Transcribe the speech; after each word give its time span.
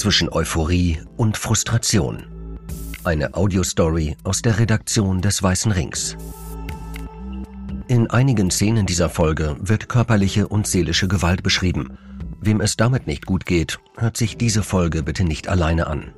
zwischen 0.00 0.32
Euphorie 0.32 0.98
und 1.18 1.36
Frustration. 1.36 2.58
Eine 3.04 3.34
Audiostory 3.34 4.16
aus 4.24 4.40
der 4.40 4.58
Redaktion 4.58 5.20
des 5.20 5.42
Weißen 5.42 5.72
Rings. 5.72 6.16
In 7.86 8.08
einigen 8.08 8.50
Szenen 8.50 8.86
dieser 8.86 9.10
Folge 9.10 9.56
wird 9.60 9.90
körperliche 9.90 10.48
und 10.48 10.66
seelische 10.66 11.06
Gewalt 11.06 11.42
beschrieben. 11.42 11.98
Wem 12.40 12.62
es 12.62 12.78
damit 12.78 13.06
nicht 13.06 13.26
gut 13.26 13.44
geht, 13.44 13.78
hört 13.98 14.16
sich 14.16 14.38
diese 14.38 14.62
Folge 14.62 15.02
bitte 15.02 15.24
nicht 15.24 15.48
alleine 15.48 15.86
an. 15.86 16.14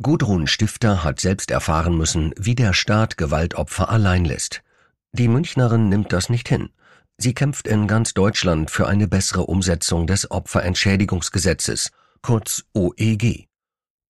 Gudrun 0.00 0.46
Stifter 0.46 1.02
hat 1.02 1.18
selbst 1.18 1.50
erfahren 1.50 1.96
müssen, 1.96 2.32
wie 2.38 2.54
der 2.54 2.72
Staat 2.72 3.16
Gewaltopfer 3.16 3.88
allein 3.88 4.24
lässt. 4.24 4.62
Die 5.10 5.26
Münchnerin 5.26 5.88
nimmt 5.88 6.12
das 6.12 6.28
nicht 6.28 6.48
hin. 6.48 6.70
Sie 7.16 7.34
kämpft 7.34 7.68
in 7.68 7.86
ganz 7.86 8.14
Deutschland 8.14 8.70
für 8.70 8.86
eine 8.86 9.08
bessere 9.08 9.46
Umsetzung 9.46 10.06
des 10.06 10.30
Opferentschädigungsgesetzes, 10.30 11.90
kurz 12.22 12.64
OEG. 12.74 13.46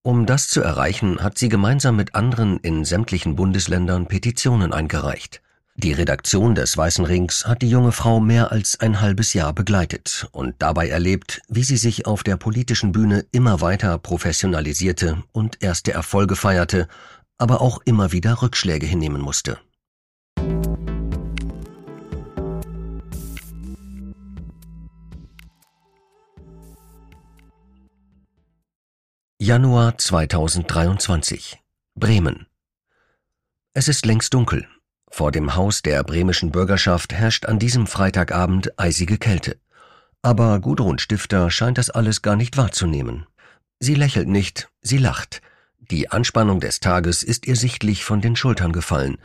Um 0.03 0.27
das 0.27 0.49
zu 0.49 0.61
erreichen, 0.61 1.23
hat 1.23 1.39
sie 1.39 1.49
gemeinsam 1.49 1.97
mit 1.97 2.15
anderen 2.15 2.59
in 2.59 2.85
sämtlichen 2.85 3.37
Bundesländern 3.37 4.07
Petitionen 4.07 4.73
eingereicht. 4.73 5.43
Die 5.77 5.93
Redaktion 5.93 6.55
des 6.55 6.77
Weißen 6.77 7.05
Rings 7.05 7.47
hat 7.47 7.63
die 7.63 7.69
junge 7.69 7.91
Frau 7.91 8.21
mehr 8.21 8.53
als 8.53 8.79
ein 8.79 9.01
halbes 9.01 9.35
Jahr 9.35 9.52
begleitet 9.52 10.29
und 10.30 10.55
dabei 10.61 10.89
erlebt, 10.89 11.43
wie 11.49 11.65
sie 11.65 11.77
sich 11.77 12.07
auf 12.07 12.23
der 12.23 12.37
politischen 12.37 12.93
Bühne 12.93 13.27
immer 13.33 13.61
weiter 13.61 13.99
professionalisierte 13.99 15.23
und 15.33 15.63
erste 15.63 15.93
Erfolge 15.93 16.37
feierte, 16.37 16.87
aber 17.39 17.61
auch 17.61 17.80
immer 17.85 18.13
wieder 18.13 18.41
Rückschläge 18.41 18.87
hinnehmen 18.87 19.21
musste. 19.21 19.59
Januar 29.46 29.98
2023 29.98 31.59
Bremen 31.95 32.46
Es 33.74 33.88
ist 33.88 34.06
längst 34.06 34.32
dunkel. 34.32 34.66
Vor 35.10 35.32
dem 35.32 35.54
Haus 35.54 35.82
der 35.82 36.02
bremischen 36.02 36.50
Bürgerschaft 36.50 37.12
herrscht 37.12 37.45
an 37.45 37.59
diesem 37.59 37.87
Freitagabend 37.87 38.78
eisige 38.80 39.18
Kälte. 39.18 39.59
Aber 40.22 40.60
Gudrun 40.60 40.98
Stifter 40.98 41.50
scheint 41.50 41.76
das 41.76 41.90
alles 41.90 42.22
gar 42.22 42.37
nicht 42.37 42.56
wahrzunehmen. 42.56 43.26
Sie 43.80 43.95
lächelt 43.95 44.28
nicht, 44.28 44.70
sie 44.80 44.96
lacht. 44.96 45.42
Die 45.78 46.10
Anspannung 46.10 46.60
des 46.60 46.80
Tages 46.80 47.22
ist 47.22 47.46
ihr 47.46 47.56
sichtlich 47.56 48.02
von 48.02 48.22
den 48.22 48.37
Schultern 48.37 48.72
gefallen. 48.72 49.18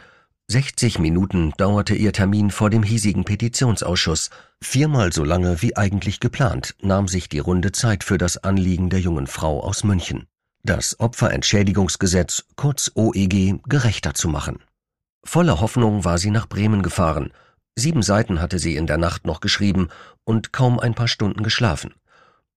60 0.51 0.97
Minuten 0.97 1.53
dauerte 1.57 1.93
ihr 1.93 2.11
Termin 2.11 2.49
vor 2.49 2.71
dem 2.71 2.81
hiesigen 2.81 3.23
Petitionsausschuss. 3.23 4.31
Viermal 4.59 5.13
so 5.13 5.23
lange 5.23 5.61
wie 5.61 5.77
eigentlich 5.77 6.19
geplant 6.19 6.73
nahm 6.81 7.07
sich 7.07 7.29
die 7.29 7.37
runde 7.37 7.71
Zeit 7.71 8.03
für 8.03 8.17
das 8.17 8.37
Anliegen 8.37 8.89
der 8.89 8.99
jungen 8.99 9.27
Frau 9.27 9.61
aus 9.61 9.83
München. 9.83 10.25
Das 10.63 10.99
Opferentschädigungsgesetz, 10.99 12.45
kurz 12.55 12.89
OEG, 12.95 13.59
gerechter 13.69 14.15
zu 14.15 14.27
machen. 14.27 14.57
Voller 15.23 15.61
Hoffnung 15.61 16.03
war 16.03 16.17
sie 16.17 16.31
nach 16.31 16.47
Bremen 16.47 16.81
gefahren. 16.81 17.31
Sieben 17.75 18.01
Seiten 18.01 18.41
hatte 18.41 18.57
sie 18.57 18.75
in 18.75 18.87
der 18.87 18.97
Nacht 18.97 19.27
noch 19.27 19.41
geschrieben 19.41 19.89
und 20.23 20.51
kaum 20.51 20.79
ein 20.79 20.95
paar 20.95 21.07
Stunden 21.07 21.43
geschlafen. 21.43 21.93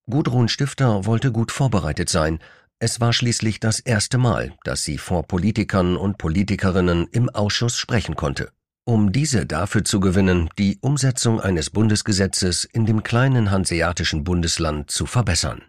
Gudrun 0.09 0.49
Stifter 0.49 1.05
wollte 1.05 1.31
gut 1.31 1.53
vorbereitet 1.53 2.09
sein. 2.09 2.39
Es 2.85 2.99
war 2.99 3.13
schließlich 3.13 3.61
das 3.61 3.79
erste 3.79 4.19
Mal, 4.19 4.55
dass 4.65 4.83
sie 4.83 4.99
vor 4.99 5.23
Politikern 5.23 5.97
und 5.97 6.19
Politikerinnen 6.19 7.07
im 7.13 7.31
Ausschuss 7.31 7.79
sprechen 7.79 8.17
konnte. 8.17 8.51
Um 8.83 9.13
diese 9.13 9.47
dafür 9.47 9.85
zu 9.85 10.01
gewinnen, 10.01 10.51
die 10.59 10.79
Umsetzung 10.81 11.41
eines 11.41 11.71
Bundesgesetzes 11.71 12.65
in 12.65 12.85
dem 12.85 13.05
kleinen 13.05 13.53
hanseatischen 13.53 14.25
Bundesland 14.25 14.91
zu 14.91 15.07
verbessern. 15.07 15.63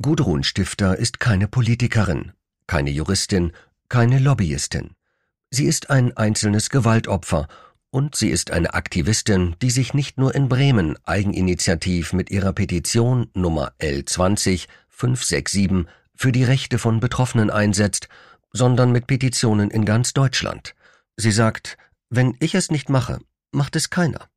Gudrun 0.00 0.42
Stifter 0.42 0.96
ist 0.96 1.20
keine 1.20 1.48
Politikerin, 1.48 2.32
keine 2.66 2.88
Juristin, 2.88 3.52
keine 3.90 4.18
Lobbyistin. 4.18 4.92
Sie 5.50 5.66
ist 5.66 5.90
ein 5.90 6.16
einzelnes 6.16 6.70
Gewaltopfer 6.70 7.46
und 7.90 8.16
sie 8.16 8.30
ist 8.30 8.52
eine 8.52 8.72
Aktivistin, 8.72 9.54
die 9.60 9.70
sich 9.70 9.92
nicht 9.92 10.16
nur 10.16 10.34
in 10.34 10.48
Bremen 10.48 10.96
eigeninitiativ 11.04 12.14
mit 12.14 12.30
ihrer 12.30 12.54
Petition 12.54 13.28
Nummer 13.34 13.74
L20 13.80 14.66
567 14.88 15.86
für 16.16 16.32
die 16.32 16.44
Rechte 16.44 16.78
von 16.78 17.00
Betroffenen 17.00 17.50
einsetzt, 17.50 18.08
sondern 18.52 18.90
mit 18.92 19.06
Petitionen 19.06 19.70
in 19.70 19.84
ganz 19.84 20.12
Deutschland. 20.12 20.74
Sie 21.16 21.30
sagt, 21.30 21.76
wenn 22.10 22.36
ich 22.40 22.54
es 22.54 22.70
nicht 22.70 22.88
mache, 22.88 23.18
macht 23.52 23.76
es 23.76 23.90
keiner. 23.90 24.28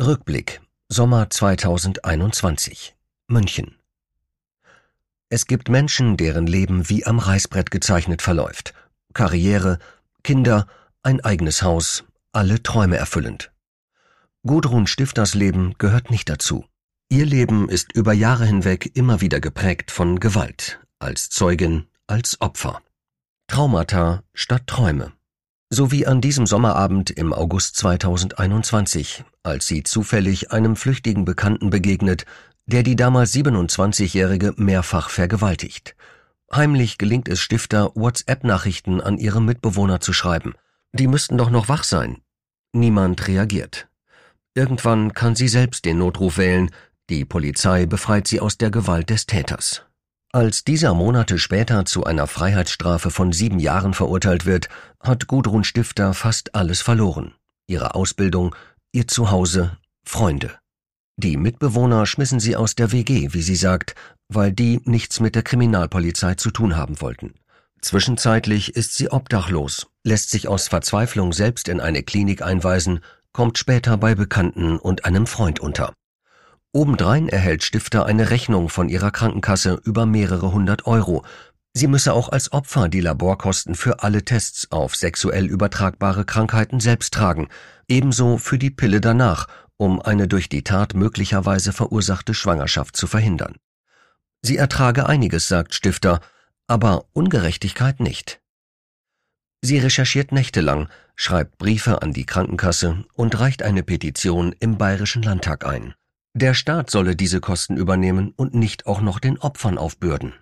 Rückblick 0.00 0.60
Sommer 0.88 1.30
2021 1.30 2.94
München 3.28 3.76
Es 5.28 5.46
gibt 5.46 5.68
Menschen, 5.68 6.16
deren 6.16 6.46
Leben 6.46 6.88
wie 6.88 7.04
am 7.04 7.18
Reißbrett 7.18 7.70
gezeichnet 7.70 8.22
verläuft. 8.22 8.72
Karriere, 9.14 9.78
Kinder, 10.22 10.66
ein 11.06 11.20
eigenes 11.20 11.62
Haus, 11.62 12.04
alle 12.32 12.64
Träume 12.64 12.96
erfüllend. 12.96 13.52
Gudrun 14.44 14.88
Stifters 14.88 15.34
Leben 15.34 15.76
gehört 15.78 16.10
nicht 16.10 16.28
dazu. 16.28 16.64
Ihr 17.08 17.24
Leben 17.24 17.68
ist 17.68 17.92
über 17.92 18.12
Jahre 18.12 18.44
hinweg 18.44 18.90
immer 18.96 19.20
wieder 19.20 19.38
geprägt 19.38 19.92
von 19.92 20.18
Gewalt, 20.18 20.80
als 20.98 21.30
Zeugin, 21.30 21.86
als 22.08 22.40
Opfer. 22.40 22.80
Traumata 23.46 24.24
statt 24.34 24.66
Träume. 24.66 25.12
So 25.70 25.92
wie 25.92 26.08
an 26.08 26.20
diesem 26.20 26.44
Sommerabend 26.44 27.10
im 27.10 27.32
August 27.32 27.76
2021, 27.76 29.22
als 29.44 29.68
sie 29.68 29.84
zufällig 29.84 30.50
einem 30.50 30.74
flüchtigen 30.74 31.24
Bekannten 31.24 31.70
begegnet, 31.70 32.26
der 32.66 32.82
die 32.82 32.96
damals 32.96 33.32
27-Jährige 33.32 34.54
mehrfach 34.56 35.10
vergewaltigt. 35.10 35.94
Heimlich 36.52 36.98
gelingt 36.98 37.28
es 37.28 37.38
Stifter, 37.38 37.92
WhatsApp-Nachrichten 37.94 39.00
an 39.00 39.18
ihre 39.18 39.40
Mitbewohner 39.40 40.00
zu 40.00 40.12
schreiben. 40.12 40.54
Die 40.98 41.08
müssten 41.08 41.36
doch 41.36 41.50
noch 41.50 41.68
wach 41.68 41.84
sein. 41.84 42.22
Niemand 42.72 43.28
reagiert. 43.28 43.86
Irgendwann 44.54 45.12
kann 45.12 45.36
sie 45.36 45.48
selbst 45.48 45.84
den 45.84 45.98
Notruf 45.98 46.38
wählen, 46.38 46.70
die 47.10 47.26
Polizei 47.26 47.84
befreit 47.84 48.26
sie 48.26 48.40
aus 48.40 48.56
der 48.56 48.70
Gewalt 48.70 49.10
des 49.10 49.26
Täters. 49.26 49.82
Als 50.32 50.64
dieser 50.64 50.94
Monate 50.94 51.38
später 51.38 51.84
zu 51.84 52.04
einer 52.04 52.26
Freiheitsstrafe 52.26 53.10
von 53.10 53.32
sieben 53.32 53.58
Jahren 53.58 53.92
verurteilt 53.92 54.46
wird, 54.46 54.70
hat 55.00 55.26
Gudrun 55.26 55.64
Stifter 55.64 56.14
fast 56.14 56.54
alles 56.54 56.80
verloren. 56.80 57.34
Ihre 57.66 57.94
Ausbildung, 57.94 58.54
ihr 58.92 59.06
Zuhause, 59.06 59.76
Freunde. 60.04 60.58
Die 61.18 61.36
Mitbewohner 61.36 62.06
schmissen 62.06 62.40
sie 62.40 62.56
aus 62.56 62.74
der 62.74 62.92
WG, 62.92 63.34
wie 63.34 63.42
sie 63.42 63.56
sagt, 63.56 63.94
weil 64.28 64.52
die 64.52 64.80
nichts 64.84 65.20
mit 65.20 65.34
der 65.34 65.42
Kriminalpolizei 65.42 66.34
zu 66.36 66.50
tun 66.50 66.76
haben 66.76 67.00
wollten. 67.02 67.34
Zwischenzeitlich 67.82 68.74
ist 68.74 68.94
sie 68.94 69.10
obdachlos, 69.10 69.86
lässt 70.06 70.30
sich 70.30 70.46
aus 70.46 70.68
Verzweiflung 70.68 71.32
selbst 71.32 71.68
in 71.68 71.80
eine 71.80 72.02
Klinik 72.02 72.40
einweisen, 72.40 73.00
kommt 73.32 73.58
später 73.58 73.96
bei 73.98 74.14
Bekannten 74.14 74.78
und 74.78 75.04
einem 75.04 75.26
Freund 75.26 75.58
unter. 75.60 75.92
Obendrein 76.72 77.28
erhält 77.28 77.64
Stifter 77.64 78.06
eine 78.06 78.30
Rechnung 78.30 78.68
von 78.68 78.88
ihrer 78.88 79.10
Krankenkasse 79.10 79.80
über 79.82 80.06
mehrere 80.06 80.52
hundert 80.52 80.86
Euro. 80.86 81.24
Sie 81.74 81.88
müsse 81.88 82.12
auch 82.12 82.28
als 82.28 82.52
Opfer 82.52 82.88
die 82.88 83.00
Laborkosten 83.00 83.74
für 83.74 84.02
alle 84.02 84.24
Tests 84.24 84.70
auf 84.70 84.94
sexuell 84.94 85.46
übertragbare 85.46 86.24
Krankheiten 86.24 86.80
selbst 86.80 87.12
tragen, 87.12 87.48
ebenso 87.88 88.38
für 88.38 88.58
die 88.58 88.70
Pille 88.70 89.00
danach, 89.00 89.48
um 89.76 90.00
eine 90.00 90.28
durch 90.28 90.48
die 90.48 90.62
Tat 90.62 90.94
möglicherweise 90.94 91.72
verursachte 91.72 92.32
Schwangerschaft 92.32 92.96
zu 92.96 93.06
verhindern. 93.06 93.56
Sie 94.40 94.56
ertrage 94.56 95.06
einiges, 95.06 95.48
sagt 95.48 95.74
Stifter, 95.74 96.20
aber 96.68 97.06
Ungerechtigkeit 97.12 97.98
nicht. 98.00 98.40
Sie 99.62 99.78
recherchiert 99.78 100.32
nächtelang, 100.32 100.88
schreibt 101.14 101.58
Briefe 101.58 102.02
an 102.02 102.12
die 102.12 102.26
Krankenkasse 102.26 103.04
und 103.14 103.38
reicht 103.40 103.62
eine 103.62 103.82
Petition 103.82 104.54
im 104.60 104.78
Bayerischen 104.78 105.22
Landtag 105.22 105.66
ein. 105.66 105.94
Der 106.34 106.54
Staat 106.54 106.90
solle 106.90 107.16
diese 107.16 107.40
Kosten 107.40 107.76
übernehmen 107.76 108.32
und 108.36 108.54
nicht 108.54 108.86
auch 108.86 109.00
noch 109.00 109.18
den 109.18 109.38
Opfern 109.38 109.78
aufbürden. 109.78 110.34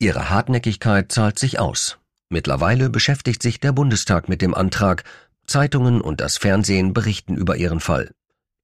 Ihre 0.00 0.30
Hartnäckigkeit 0.30 1.12
zahlt 1.12 1.38
sich 1.38 1.58
aus. 1.58 1.98
Mittlerweile 2.28 2.90
beschäftigt 2.90 3.42
sich 3.42 3.60
der 3.60 3.72
Bundestag 3.72 4.28
mit 4.28 4.42
dem 4.42 4.54
Antrag, 4.54 5.04
Zeitungen 5.46 6.00
und 6.00 6.20
das 6.20 6.36
Fernsehen 6.36 6.92
berichten 6.92 7.36
über 7.36 7.56
ihren 7.56 7.80
Fall. 7.80 8.10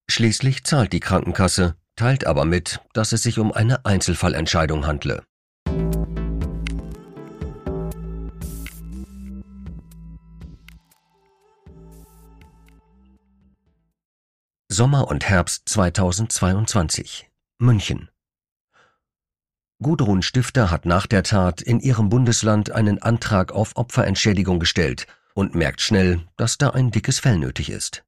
Schließlich 0.09 0.65
zahlt 0.65 0.93
die 0.93 1.01
Krankenkasse, 1.01 1.77
teilt 1.97 2.27
aber 2.27 2.45
mit, 2.45 2.81
dass 2.93 3.13
es 3.13 3.23
sich 3.23 3.39
um 3.39 3.53
eine 3.53 3.87
Einzelfallentscheidung 3.87 4.87
handle. 4.87 5.23
Sommer 14.75 15.07
und 15.07 15.29
Herbst 15.29 15.69
2022 15.69 17.31
München 17.61 18.09
Gudrun 19.81 20.21
Stifter 20.21 20.73
hat 20.73 20.85
nach 20.85 21.07
der 21.07 21.23
Tat 21.23 21.63
in 21.63 21.79
ihrem 21.79 22.09
Bundesland 22.09 22.73
einen 22.73 23.01
Antrag 23.01 23.53
auf 23.53 23.77
Opferentschädigung 23.77 24.59
gestellt 24.59 25.07
und 25.33 25.55
merkt 25.55 25.81
schnell, 25.81 26.23
dass 26.37 26.59
da 26.59 26.71
ein 26.71 26.91
dickes 26.91 27.21
Fell 27.21 27.39
nötig 27.39 27.71
ist. 27.71 28.03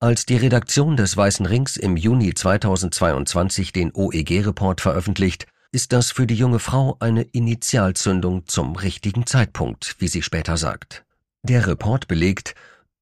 Als 0.00 0.26
die 0.26 0.36
Redaktion 0.36 0.96
des 0.96 1.16
Weißen 1.16 1.46
Rings 1.46 1.76
im 1.76 1.96
Juni 1.96 2.34
2022 2.34 3.70
den 3.70 3.92
OEG-Report 3.94 4.80
veröffentlicht, 4.80 5.46
ist 5.70 5.92
das 5.92 6.10
für 6.10 6.26
die 6.26 6.34
junge 6.34 6.58
Frau 6.58 6.96
eine 6.98 7.22
Initialzündung 7.22 8.48
zum 8.48 8.74
richtigen 8.74 9.24
Zeitpunkt, 9.24 9.94
wie 10.00 10.08
sie 10.08 10.22
später 10.22 10.56
sagt. 10.56 11.04
Der 11.44 11.68
Report 11.68 12.08
belegt, 12.08 12.56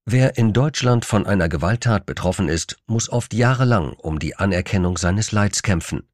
wer 0.05 0.37
in 0.37 0.53
Deutschland 0.53 1.05
von 1.05 1.25
einer 1.25 1.49
Gewalttat 1.49 2.05
betroffen 2.05 2.47
ist, 2.47 2.77
muss 2.87 3.09
oft 3.09 3.33
jahrelang 3.33 3.93
um 3.93 4.19
die 4.19 4.35
Anerkennung 4.35 4.97
seines 4.97 5.31
Leids 5.31 5.63
kämpfen. 5.63 6.07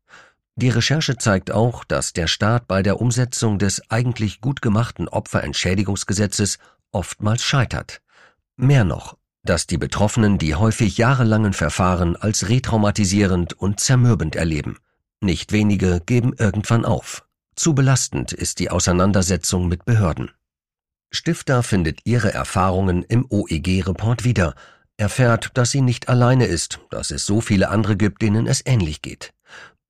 Die 0.56 0.70
Recherche 0.70 1.18
zeigt 1.18 1.52
auch, 1.52 1.84
dass 1.84 2.14
der 2.14 2.28
Staat 2.28 2.68
bei 2.68 2.84
der 2.84 3.00
Umsetzung 3.00 3.58
des 3.58 3.90
eigentlich 3.90 4.42
gut 4.42 4.62
gemachten 4.62 5.08
Opferentschädigungsgesetzes 5.08 6.60
oftmals 6.92 7.44
scheitert. 7.44 8.02
Mehr 8.58 8.84
noch, 8.84 9.18
dass 9.44 9.66
die 9.66 9.78
Betroffenen 9.78 10.38
die 10.38 10.56
häufig 10.56 10.98
jahrelangen 10.98 11.54
Verfahren 11.54 12.16
als 12.16 12.50
retraumatisierend 12.50 13.54
und 13.54 13.80
zermürbend 13.80 14.36
erleben. 14.36 14.78
Nicht 15.22 15.52
wenige 15.52 16.02
geben 16.06 16.34
irgendwann 16.38 16.86
auf. 16.86 17.26
Zu 17.56 17.74
belastend 17.74 18.34
ist 18.34 18.60
die 18.60 18.70
Auseinandersetzung 18.70 19.68
mit 19.68 19.86
Behörden. 19.86 20.32
Stifter 21.12 21.62
findet 21.62 22.00
ihre 22.06 22.34
Erfahrungen 22.34 23.04
im 23.04 23.26
OEG-Report 23.30 24.24
wieder, 24.24 24.56
erfährt, 24.98 25.52
dass 25.56 25.72
sie 25.72 25.82
nicht 25.82 26.10
alleine 26.10 26.46
ist, 26.46 26.80
dass 26.90 27.12
es 27.12 27.26
so 27.26 27.42
viele 27.42 27.70
andere 27.70 27.98
gibt, 27.98 28.22
denen 28.22 28.48
es 28.48 28.66
ähnlich 28.66 29.02
geht. 29.02 29.34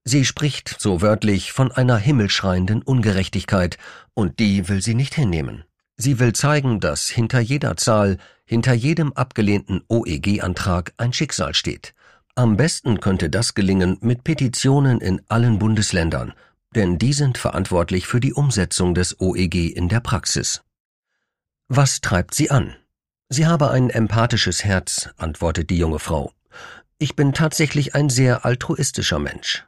Sie 0.03 0.25
spricht, 0.25 0.77
so 0.79 1.01
wörtlich, 1.01 1.51
von 1.51 1.71
einer 1.71 1.97
himmelschreienden 1.97 2.81
Ungerechtigkeit, 2.81 3.77
und 4.15 4.39
die 4.39 4.67
will 4.67 4.81
sie 4.81 4.95
nicht 4.95 5.13
hinnehmen. 5.13 5.63
Sie 5.95 6.19
will 6.19 6.33
zeigen, 6.33 6.79
dass 6.79 7.07
hinter 7.07 7.39
jeder 7.39 7.77
Zahl, 7.77 8.17
hinter 8.43 8.73
jedem 8.73 9.13
abgelehnten 9.13 9.83
OEG-Antrag 9.87 10.93
ein 10.97 11.13
Schicksal 11.13 11.53
steht, 11.53 11.93
am 12.33 12.57
besten 12.57 12.99
könnte 12.99 13.29
das 13.29 13.53
gelingen 13.53 13.97
mit 14.01 14.23
Petitionen 14.23 15.01
in 15.01 15.21
allen 15.27 15.59
Bundesländern, 15.59 16.33
denn 16.73 16.97
die 16.97 17.13
sind 17.13 17.37
verantwortlich 17.37 18.07
für 18.07 18.19
die 18.19 18.33
Umsetzung 18.33 18.95
des 18.95 19.19
OEG 19.19 19.75
in 19.75 19.89
der 19.89 19.99
Praxis. 19.99 20.63
Was 21.73 22.01
treibt 22.01 22.33
sie 22.33 22.51
an? 22.51 22.75
Sie 23.29 23.47
habe 23.47 23.71
ein 23.71 23.89
empathisches 23.89 24.65
Herz, 24.65 25.07
antwortet 25.15 25.69
die 25.69 25.77
junge 25.77 25.99
Frau. 25.99 26.33
Ich 26.97 27.15
bin 27.15 27.31
tatsächlich 27.31 27.95
ein 27.95 28.09
sehr 28.09 28.43
altruistischer 28.43 29.19
Mensch. 29.19 29.65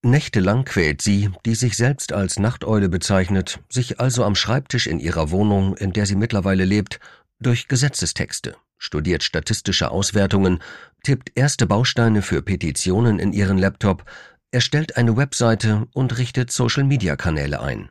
Nächtelang 0.00 0.64
quält 0.64 1.02
sie, 1.02 1.28
die 1.44 1.54
sich 1.54 1.76
selbst 1.76 2.14
als 2.14 2.38
Nachteule 2.38 2.88
bezeichnet, 2.88 3.60
sich 3.68 4.00
also 4.00 4.24
am 4.24 4.36
Schreibtisch 4.36 4.86
in 4.86 5.00
ihrer 5.00 5.30
Wohnung, 5.30 5.76
in 5.76 5.92
der 5.92 6.06
sie 6.06 6.16
mittlerweile 6.16 6.64
lebt, 6.64 6.98
durch 7.40 7.68
Gesetzestexte 7.68 8.56
studiert 8.78 9.22
statistische 9.22 9.90
Auswertungen, 9.90 10.60
tippt 11.02 11.32
erste 11.34 11.66
Bausteine 11.66 12.22
für 12.22 12.40
Petitionen 12.40 13.18
in 13.18 13.34
ihren 13.34 13.58
Laptop, 13.58 14.06
erstellt 14.50 14.96
eine 14.96 15.18
Webseite 15.18 15.88
und 15.92 16.16
richtet 16.16 16.50
Social-Media-Kanäle 16.50 17.60
ein. 17.60 17.90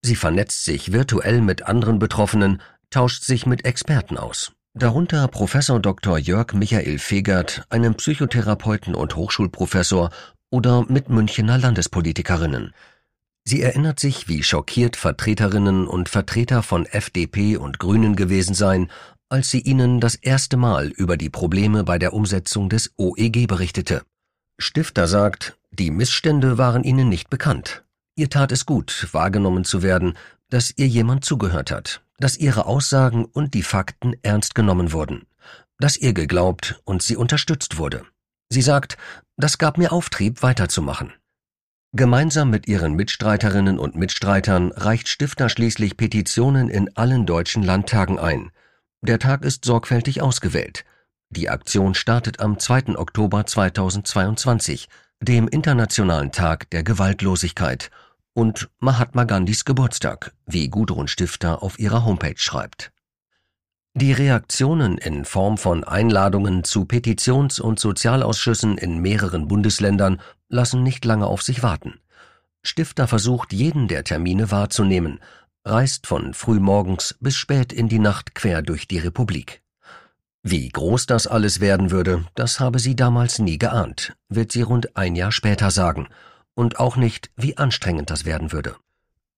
Sie 0.00 0.16
vernetzt 0.16 0.64
sich 0.64 0.92
virtuell 0.92 1.40
mit 1.40 1.64
anderen 1.64 1.98
Betroffenen, 1.98 2.62
tauscht 2.90 3.24
sich 3.24 3.46
mit 3.46 3.64
Experten 3.64 4.16
aus. 4.16 4.52
Darunter 4.74 5.26
Professor 5.28 5.80
Dr. 5.80 6.18
Jörg 6.18 6.52
Michael 6.52 6.98
Fegert, 6.98 7.64
einem 7.70 7.94
Psychotherapeuten 7.94 8.94
und 8.94 9.16
Hochschulprofessor 9.16 10.10
oder 10.50 10.84
mit 10.88 11.08
Münchener 11.08 11.58
Landespolitikerinnen. 11.58 12.72
Sie 13.44 13.62
erinnert 13.62 13.98
sich, 13.98 14.28
wie 14.28 14.42
schockiert 14.42 14.96
Vertreterinnen 14.96 15.86
und 15.86 16.08
Vertreter 16.08 16.62
von 16.62 16.86
FDP 16.86 17.56
und 17.56 17.78
Grünen 17.78 18.14
gewesen 18.14 18.54
seien, 18.54 18.90
als 19.30 19.50
sie 19.50 19.60
ihnen 19.60 20.00
das 20.00 20.14
erste 20.14 20.56
Mal 20.56 20.88
über 20.88 21.16
die 21.16 21.30
Probleme 21.30 21.84
bei 21.84 21.98
der 21.98 22.12
Umsetzung 22.12 22.68
des 22.68 22.92
OEG 22.96 23.46
berichtete. 23.46 24.02
Stifter 24.58 25.06
sagt, 25.06 25.58
die 25.70 25.90
Missstände 25.90 26.58
waren 26.58 26.84
ihnen 26.84 27.08
nicht 27.08 27.30
bekannt. 27.30 27.84
Ihr 28.16 28.30
tat 28.30 28.52
es 28.52 28.66
gut, 28.66 29.08
wahrgenommen 29.12 29.64
zu 29.64 29.82
werden, 29.82 30.14
dass 30.50 30.72
ihr 30.76 30.86
jemand 30.86 31.24
zugehört 31.24 31.70
hat, 31.70 32.02
dass 32.18 32.36
ihre 32.36 32.66
Aussagen 32.66 33.24
und 33.24 33.54
die 33.54 33.62
Fakten 33.62 34.14
ernst 34.22 34.54
genommen 34.54 34.92
wurden, 34.92 35.26
dass 35.78 35.96
ihr 35.96 36.12
geglaubt 36.12 36.80
und 36.84 37.02
sie 37.02 37.16
unterstützt 37.16 37.78
wurde. 37.78 38.04
Sie 38.50 38.62
sagt, 38.62 38.96
das 39.36 39.58
gab 39.58 39.78
mir 39.78 39.92
Auftrieb, 39.92 40.42
weiterzumachen. 40.42 41.12
Gemeinsam 41.92 42.50
mit 42.50 42.68
ihren 42.68 42.94
Mitstreiterinnen 42.94 43.78
und 43.78 43.94
Mitstreitern 43.94 44.72
reicht 44.72 45.08
Stifter 45.08 45.48
schließlich 45.48 45.96
Petitionen 45.96 46.68
in 46.68 46.94
allen 46.96 47.24
deutschen 47.24 47.62
Landtagen 47.62 48.18
ein, 48.18 48.50
der 49.00 49.20
Tag 49.20 49.44
ist 49.44 49.64
sorgfältig 49.64 50.22
ausgewählt. 50.22 50.84
Die 51.30 51.48
Aktion 51.48 51.94
startet 51.94 52.40
am 52.40 52.58
2. 52.58 52.98
Oktober 52.98 53.46
2022, 53.46 54.88
dem 55.20 55.46
Internationalen 55.46 56.32
Tag 56.32 56.68
der 56.70 56.82
Gewaltlosigkeit 56.82 57.90
und 58.38 58.70
Mahatma 58.78 59.24
Gandhis 59.24 59.64
Geburtstag, 59.64 60.32
wie 60.46 60.68
Gudrun 60.68 61.08
Stifter 61.08 61.60
auf 61.60 61.80
ihrer 61.80 62.04
Homepage 62.04 62.38
schreibt. 62.38 62.92
Die 63.94 64.12
Reaktionen 64.12 64.96
in 64.96 65.24
Form 65.24 65.58
von 65.58 65.82
Einladungen 65.82 66.62
zu 66.62 66.84
Petitions- 66.84 67.58
und 67.58 67.80
Sozialausschüssen 67.80 68.78
in 68.78 69.00
mehreren 69.00 69.48
Bundesländern 69.48 70.20
lassen 70.48 70.84
nicht 70.84 71.04
lange 71.04 71.26
auf 71.26 71.42
sich 71.42 71.64
warten. 71.64 71.98
Stifter 72.62 73.08
versucht, 73.08 73.52
jeden 73.52 73.88
der 73.88 74.04
Termine 74.04 74.52
wahrzunehmen, 74.52 75.18
reist 75.64 76.06
von 76.06 76.32
frühmorgens 76.32 77.16
bis 77.18 77.34
spät 77.34 77.72
in 77.72 77.88
die 77.88 77.98
Nacht 77.98 78.36
quer 78.36 78.62
durch 78.62 78.86
die 78.86 78.98
Republik. 78.98 79.62
Wie 80.44 80.68
groß 80.68 81.06
das 81.06 81.26
alles 81.26 81.58
werden 81.58 81.90
würde, 81.90 82.24
das 82.36 82.60
habe 82.60 82.78
sie 82.78 82.94
damals 82.94 83.40
nie 83.40 83.58
geahnt, 83.58 84.14
wird 84.28 84.52
sie 84.52 84.62
rund 84.62 84.96
ein 84.96 85.16
Jahr 85.16 85.32
später 85.32 85.72
sagen, 85.72 86.06
und 86.58 86.80
auch 86.80 86.96
nicht, 86.96 87.30
wie 87.36 87.56
anstrengend 87.56 88.10
das 88.10 88.24
werden 88.24 88.50
würde. 88.50 88.74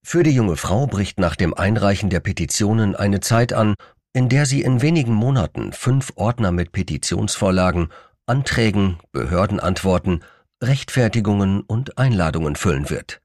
Für 0.02 0.22
die 0.22 0.30
junge 0.30 0.56
Frau 0.56 0.86
bricht 0.86 1.20
nach 1.20 1.36
dem 1.36 1.52
Einreichen 1.52 2.08
der 2.08 2.20
Petitionen 2.20 2.96
eine 2.96 3.20
Zeit 3.20 3.52
an, 3.52 3.74
in 4.14 4.30
der 4.30 4.46
sie 4.46 4.62
in 4.62 4.80
wenigen 4.80 5.12
Monaten 5.12 5.74
fünf 5.74 6.12
Ordner 6.16 6.50
mit 6.50 6.72
Petitionsvorlagen, 6.72 7.90
Anträgen, 8.24 8.96
Behördenantworten, 9.12 10.24
Rechtfertigungen 10.62 11.60
und 11.60 11.98
Einladungen 11.98 12.56
füllen 12.56 12.88
wird 12.88 13.20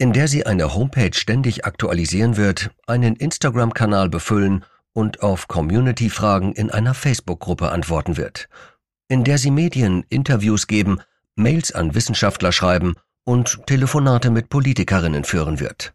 in 0.00 0.14
der 0.14 0.28
sie 0.28 0.46
eine 0.46 0.74
Homepage 0.74 1.12
ständig 1.12 1.66
aktualisieren 1.66 2.38
wird, 2.38 2.70
einen 2.86 3.16
Instagram-Kanal 3.16 4.08
befüllen 4.08 4.64
und 4.94 5.22
auf 5.22 5.46
Community-Fragen 5.46 6.54
in 6.54 6.70
einer 6.70 6.94
Facebook-Gruppe 6.94 7.70
antworten 7.70 8.16
wird, 8.16 8.48
in 9.08 9.24
der 9.24 9.36
sie 9.36 9.50
Medien 9.50 10.06
Interviews 10.08 10.68
geben, 10.68 11.02
Mails 11.36 11.72
an 11.72 11.94
Wissenschaftler 11.94 12.50
schreiben 12.50 12.94
und 13.24 13.66
Telefonate 13.66 14.30
mit 14.30 14.48
Politikerinnen 14.48 15.24
führen 15.24 15.60
wird. 15.60 15.94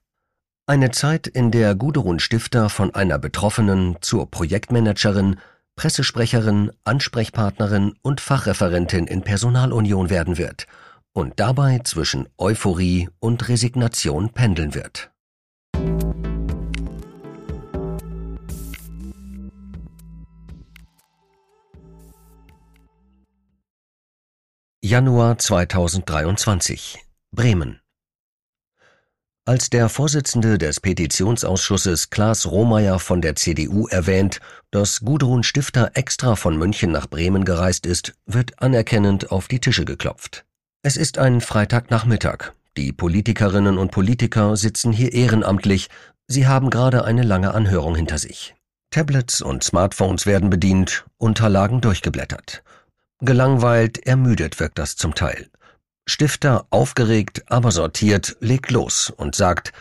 Eine 0.67 0.91
Zeit, 0.91 1.27
in 1.27 1.51
der 1.51 1.75
Gudrun 1.75 2.19
Stifter 2.19 2.69
von 2.69 2.93
einer 2.95 3.19
Betroffenen 3.19 3.97
zur 4.01 4.29
Projektmanagerin, 4.31 5.39
Pressesprecherin, 5.75 6.71
Ansprechpartnerin 6.85 7.93
und 8.01 8.21
Fachreferentin 8.21 9.07
in 9.07 9.21
Personalunion 9.21 10.09
werden 10.09 10.37
wird– 10.37 10.67
und 11.15 11.39
dabei 11.39 11.79
zwischen 11.83 12.27
Euphorie 12.37 13.09
und 13.19 13.47
Resignation 13.47 14.29
pendeln 14.31 14.75
wird. 14.75 15.11
Januar 24.81 25.39
2023 25.39 27.04
Bremen 27.35 27.79
als 29.47 29.69
der 29.69 29.89
Vorsitzende 29.89 30.57
des 30.57 30.79
Petitionsausschusses 30.79 32.09
Klaas 32.09 32.47
Rohmeier 32.47 32.97
von 32.97 33.21
der 33.21 33.35
CDU 33.35 33.85
erwähnt, 33.85 34.39
dass 34.71 35.01
Gudrun 35.01 35.43
Stifter 35.43 35.91
extra 35.93 36.35
von 36.35 36.57
München 36.57 36.91
nach 36.91 37.05
Bremen 37.07 37.45
gereist 37.45 37.85
ist, 37.85 38.15
wird 38.25 38.59
anerkennend 38.59 39.31
auf 39.31 39.47
die 39.47 39.59
Tische 39.59 39.85
geklopft. 39.85 40.45
Es 40.81 40.97
ist 40.97 41.19
ein 41.19 41.41
Freitagnachmittag. 41.41 42.53
Die 42.75 42.91
Politikerinnen 42.91 43.77
und 43.77 43.91
Politiker 43.91 44.57
sitzen 44.57 44.91
hier 44.91 45.13
ehrenamtlich. 45.13 45.89
Sie 46.27 46.47
haben 46.47 46.71
gerade 46.71 47.05
eine 47.05 47.21
lange 47.21 47.53
Anhörung 47.53 47.95
hinter 47.95 48.17
sich. 48.17 48.55
Tablets 48.89 49.41
und 49.41 49.63
Smartphones 49.63 50.25
werden 50.25 50.49
bedient, 50.49 51.05
Unterlagen 51.17 51.81
durchgeblättert. 51.81 52.63
Gelangweilt, 53.19 54.07
ermüdet 54.07 54.59
wirkt 54.59 54.79
das 54.79 54.95
zum 54.95 55.13
Teil. 55.13 55.49
Stifter, 56.07 56.67
aufgeregt, 56.69 57.43
aber 57.47 57.71
sortiert, 57.71 58.37
legt 58.39 58.71
los 58.71 59.11
und 59.15 59.35
sagt, 59.35 59.73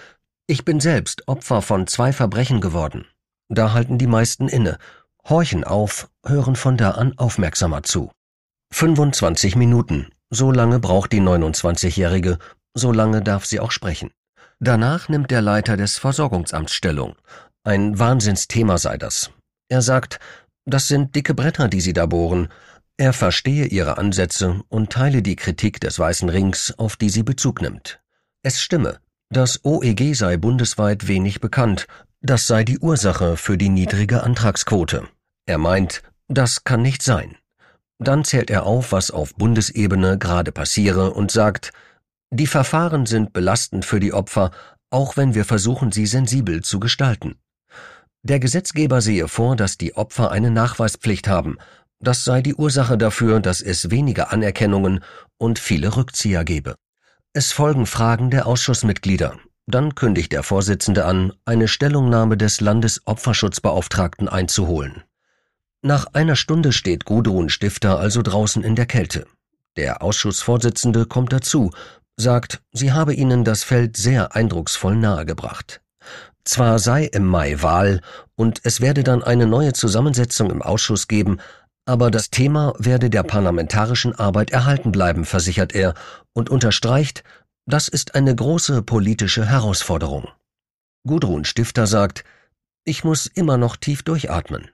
ich 0.47 0.65
bin 0.65 0.81
selbst 0.81 1.29
Opfer 1.29 1.63
von 1.63 1.87
zwei 1.87 2.13
Verbrechen 2.13 2.61
geworden. 2.61 3.07
Da 3.49 3.73
halten 3.73 3.99
die 3.99 4.07
meisten 4.07 4.49
inne, 4.49 4.79
horchen 5.29 5.65
auf, 5.65 6.11
hören 6.25 6.57
von 6.57 6.77
da 6.77 6.93
an 6.93 7.19
aufmerksamer 7.19 7.83
zu. 7.83 8.11
25 8.73 9.57
Minuten, 9.57 10.09
so 10.31 10.51
lange 10.51 10.81
braucht 10.81 11.13
die 11.13 11.21
29-Jährige, 11.21 12.39
so 12.75 12.93
lange 12.93 13.23
darf 13.23 13.47
sie 13.47 13.61
auch 13.61 13.71
sprechen. 13.71 14.11
Danach 14.61 15.09
nimmt 15.09 15.31
der 15.31 15.43
Leiter 15.43 15.77
des 15.77 15.99
Versorgungsamts 15.99 16.75
Stellung. 16.75 17.17
Ein 17.65 17.99
Wahnsinnsthema 17.99 18.79
sei 18.79 18.97
das. 18.97 19.31
Er 19.69 19.83
sagt, 19.83 20.19
das 20.67 20.89
sind 20.89 21.15
dicke 21.15 21.35
Bretter, 21.35 21.69
die 21.69 21.81
sie 21.81 21.93
da 21.93 22.07
bohren. 22.07 22.49
Er 22.97 23.13
verstehe 23.13 23.67
ihre 23.67 23.99
Ansätze 23.99 24.63
und 24.69 24.93
teile 24.93 25.21
die 25.21 25.35
Kritik 25.35 25.81
des 25.81 25.99
Weißen 25.99 26.29
Rings, 26.29 26.73
auf 26.79 26.97
die 26.97 27.11
sie 27.11 27.25
Bezug 27.25 27.61
nimmt. 27.61 28.01
Es 28.43 28.61
stimme, 28.61 29.01
das 29.31 29.65
OEG 29.65 30.15
sei 30.15 30.37
bundesweit 30.37 31.09
wenig 31.09 31.41
bekannt, 31.41 31.89
das 32.21 32.47
sei 32.47 32.63
die 32.63 32.79
Ursache 32.79 33.37
für 33.37 33.59
die 33.59 33.69
niedrige 33.69 34.23
Antragsquote. 34.23 35.09
Er 35.47 35.59
meint, 35.59 36.03
das 36.29 36.63
kann 36.63 36.83
nicht 36.83 37.03
sein. 37.03 37.37
Dann 37.99 38.25
zählt 38.25 38.51
er 38.51 38.65
auf, 38.65 38.93
was 38.93 39.11
auf 39.11 39.35
Bundesebene 39.35 40.17
gerade 40.17 40.53
passiere 40.53 41.13
und 41.13 41.33
sagt, 41.33 41.73
die 42.31 42.47
Verfahren 42.47 43.07
sind 43.07 43.33
belastend 43.33 43.85
für 43.85 43.99
die 43.99 44.13
Opfer, 44.13 44.53
auch 44.91 45.17
wenn 45.17 45.35
wir 45.35 45.45
versuchen, 45.45 45.91
sie 45.91 46.07
sensibel 46.07 46.63
zu 46.63 46.79
gestalten. 46.79 47.37
Der 48.23 48.41
Gesetzgeber 48.41 49.01
sehe 49.01 49.29
vor, 49.29 49.57
dass 49.57 49.79
die 49.79 49.97
Opfer 49.97 50.31
eine 50.31 50.51
Nachweispflicht 50.51 51.29
haben. 51.29 51.59
Das 52.01 52.25
sei 52.25 52.43
die 52.43 52.55
Ursache 52.55 52.99
dafür, 52.99 53.41
dass 53.41 53.61
es 53.61 53.91
weniger 53.91 54.33
Anerkennungen 54.33 55.03
und 55.39 55.59
viele 55.59 55.97
Rückzieher 55.97 56.45
gebe. 56.45 56.75
Es 57.33 57.53
folgen 57.53 57.87
Fragen 57.87 58.31
der 58.31 58.47
Ausschussmitglieder. 58.47 59.39
Dann 59.67 59.95
kündigt 59.95 60.33
der 60.33 60.43
Vorsitzende 60.43 61.05
an, 61.07 61.33
eine 61.45 61.69
Stellungnahme 61.69 62.37
des 62.37 62.61
Landesopferschutzbeauftragten 62.61 64.29
einzuholen. 64.29 65.03
Nach 65.83 66.07
einer 66.13 66.37
Stunde 66.37 66.73
steht 66.73 67.05
Gudrun 67.05 67.49
Stifter 67.49 67.99
also 67.99 68.23
draußen 68.23 68.63
in 68.63 68.77
der 68.77 68.87
Kälte. 68.87 69.27
Der 69.77 70.03
Ausschussvorsitzende 70.03 71.07
kommt 71.07 71.33
dazu, 71.33 71.73
sagt, 72.17 72.63
sie 72.73 72.93
habe 72.93 73.15
ihnen 73.15 73.45
das 73.45 73.65
Feld 73.65 73.97
sehr 73.97 74.37
eindrucksvoll 74.37 74.97
nahegebracht. 74.97 75.81
Zwar 76.45 76.79
sei 76.79 77.05
im 77.05 77.27
Mai 77.27 77.63
Wahl 77.63 78.01
und 78.37 78.61
es 78.65 78.81
werde 78.81 79.03
dann 79.03 79.23
eine 79.23 79.47
neue 79.47 79.73
Zusammensetzung 79.73 80.51
im 80.51 80.63
Ausschuss 80.63 81.09
geben, 81.09 81.39
aber 81.87 82.11
das 82.11 82.31
Thema 82.31 82.75
werde 82.79 83.11
der 83.11 83.23
parlamentarischen 83.23 84.15
Arbeit 84.15 84.51
erhalten 84.51 84.93
bleiben, 84.93 85.25
versichert 85.25 85.75
er 85.75 85.95
und 86.33 86.51
unterstreicht, 86.51 87.25
das 87.67 87.89
ist 87.89 88.15
eine 88.15 88.35
große 88.35 88.83
politische 88.83 89.47
Herausforderung. 89.47 90.29
Gudrun 91.07 91.45
Stifter 91.45 91.87
sagt, 91.87 92.25
ich 92.85 93.05
muss 93.05 93.27
immer 93.27 93.57
noch 93.57 93.77
tief 93.77 94.03
durchatmen. 94.03 94.71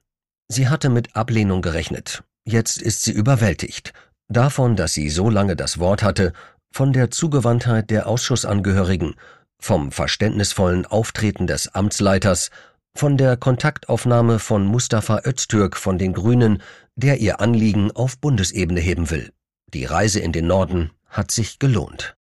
Sie 0.49 0.69
hatte 0.69 0.89
mit 0.89 1.15
Ablehnung 1.15 1.63
gerechnet. 1.63 2.25
Jetzt 2.45 2.83
ist 2.83 3.03
sie 3.03 3.13
überwältigt. 3.13 3.93
Davon, 4.29 4.77
dass 4.77 4.95
sie 4.95 5.11
so 5.11 5.31
lange 5.31 5.57
das 5.57 5.79
Wort 5.79 6.03
hatte, 6.03 6.33
von 6.73 6.93
der 6.93 7.11
Zugewandtheit 7.11 7.91
der 7.91 8.07
Ausschussangehörigen, 8.07 9.15
vom 9.61 9.93
verständnisvollen 9.93 10.87
Auftreten 10.87 11.47
des 11.47 11.75
Amtsleiters 11.75 12.51
von 12.97 13.17
der 13.17 13.37
Kontaktaufnahme 13.37 14.39
von 14.39 14.65
Mustafa 14.67 15.21
Öztürk 15.25 15.77
von 15.77 15.99
den 15.99 16.13
Grünen, 16.13 16.63
der 17.01 17.21
ihr 17.21 17.41
Anliegen 17.41 17.91
auf 17.91 18.19
Bundesebene 18.19 18.81
heben 18.81 19.11
will. 19.11 19.33
Die 19.73 19.85
Reise 19.85 20.21
in 20.21 20.33
den 20.33 20.47
Norden 20.47 20.91
hat 21.07 21.31
sich 21.31 21.59
gelohnt. 21.59 22.17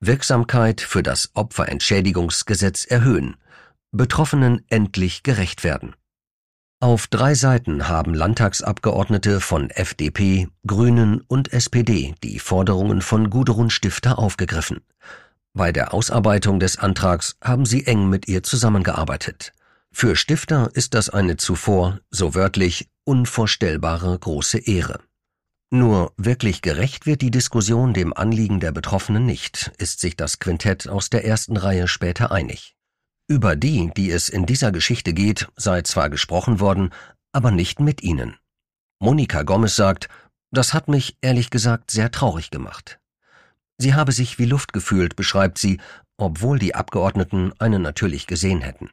Wirksamkeit 0.00 0.82
für 0.82 1.02
das 1.02 1.30
Opferentschädigungsgesetz 1.34 2.84
erhöhen. 2.84 3.36
Betroffenen 3.90 4.62
endlich 4.68 5.22
gerecht 5.22 5.64
werden. 5.64 5.94
Auf 6.84 7.06
drei 7.06 7.34
Seiten 7.34 7.88
haben 7.88 8.12
Landtagsabgeordnete 8.12 9.40
von 9.40 9.70
FDP, 9.70 10.48
Grünen 10.66 11.22
und 11.22 11.50
SPD 11.50 12.14
die 12.22 12.38
Forderungen 12.38 13.00
von 13.00 13.30
Gudrun 13.30 13.70
Stifter 13.70 14.18
aufgegriffen. 14.18 14.82
Bei 15.54 15.72
der 15.72 15.94
Ausarbeitung 15.94 16.60
des 16.60 16.76
Antrags 16.76 17.36
haben 17.42 17.64
sie 17.64 17.86
eng 17.86 18.10
mit 18.10 18.28
ihr 18.28 18.42
zusammengearbeitet. 18.42 19.54
Für 19.92 20.14
Stifter 20.14 20.68
ist 20.74 20.92
das 20.92 21.08
eine 21.08 21.38
zuvor, 21.38 22.00
so 22.10 22.34
wörtlich, 22.34 22.90
unvorstellbare 23.04 24.18
große 24.18 24.58
Ehre. 24.58 25.00
Nur 25.70 26.12
wirklich 26.18 26.60
gerecht 26.60 27.06
wird 27.06 27.22
die 27.22 27.30
Diskussion 27.30 27.94
dem 27.94 28.12
Anliegen 28.12 28.60
der 28.60 28.72
Betroffenen 28.72 29.24
nicht, 29.24 29.72
ist 29.78 30.00
sich 30.00 30.18
das 30.18 30.38
Quintett 30.38 30.86
aus 30.86 31.08
der 31.08 31.24
ersten 31.24 31.56
Reihe 31.56 31.88
später 31.88 32.30
einig. 32.30 32.73
Über 33.26 33.56
die, 33.56 33.90
die 33.96 34.10
es 34.10 34.28
in 34.28 34.44
dieser 34.44 34.70
Geschichte 34.70 35.14
geht, 35.14 35.48
sei 35.56 35.80
zwar 35.82 36.10
gesprochen 36.10 36.60
worden, 36.60 36.90
aber 37.32 37.50
nicht 37.50 37.80
mit 37.80 38.02
ihnen. 38.02 38.36
Monika 39.00 39.42
Gomez 39.42 39.76
sagt, 39.76 40.08
das 40.50 40.74
hat 40.74 40.88
mich 40.88 41.16
ehrlich 41.22 41.50
gesagt 41.50 41.90
sehr 41.90 42.10
traurig 42.10 42.50
gemacht. 42.50 43.00
Sie 43.78 43.94
habe 43.94 44.12
sich 44.12 44.38
wie 44.38 44.44
Luft 44.44 44.72
gefühlt, 44.72 45.16
beschreibt 45.16 45.58
sie, 45.58 45.80
obwohl 46.16 46.58
die 46.58 46.74
Abgeordneten 46.74 47.52
eine 47.58 47.78
natürlich 47.78 48.26
gesehen 48.26 48.60
hätten. 48.60 48.90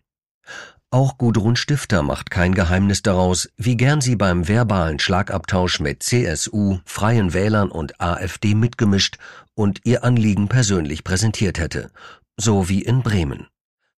Auch 0.94 1.18
Gudrun 1.18 1.56
Stifter 1.56 2.02
macht 2.02 2.32
kein 2.32 2.54
Geheimnis 2.54 3.02
daraus, 3.02 3.50
wie 3.58 3.78
gern 3.78 4.02
sie 4.02 4.16
beim 4.16 4.48
verbalen 4.48 5.00
Schlagabtausch 5.00 5.80
mit 5.80 6.04
CSU, 6.04 6.80
Freien 6.86 7.34
Wählern 7.34 7.70
und 7.70 8.02
AfD 8.02 8.56
mitgemischt 8.56 9.18
und 9.56 9.82
ihr 9.84 10.04
Anliegen 10.04 10.48
persönlich 10.48 11.04
präsentiert 11.04 11.60
hätte, 11.60 11.92
so 12.38 12.68
wie 12.68 12.82
in 12.82 13.04
Bremen. 13.04 13.48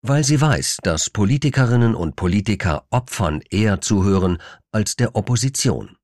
Weil 0.06 0.26
sie 0.26 0.42
weiß, 0.42 0.80
dass 0.84 1.10
Politikerinnen 1.10 1.96
und 1.96 2.18
Politiker 2.18 2.84
Opfern 2.90 3.42
eher 3.50 3.80
zuhören 3.80 4.38
als 4.74 4.98
der 4.98 5.16
Opposition. 5.16 5.96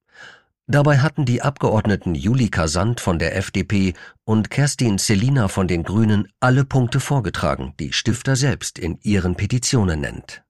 Dabei 0.67 0.99
hatten 0.99 1.25
die 1.25 1.41
Abgeordneten 1.41 2.15
Julika 2.15 2.69
Sand 2.69 3.01
von 3.01 3.19
der 3.19 3.35
FDP 3.35 3.93
und 4.23 4.49
Kerstin 4.49 4.99
Selina 4.99 5.49
von 5.49 5.67
den 5.67 5.83
Grünen 5.83 6.29
alle 6.39 6.63
Punkte 6.63 7.01
vorgetragen, 7.01 7.73
die 7.77 7.91
Stifter 7.91 8.37
selbst 8.37 8.79
in 8.79 8.99
ihren 9.01 9.35
Petitionen 9.35 9.99
nennt. 9.99 10.43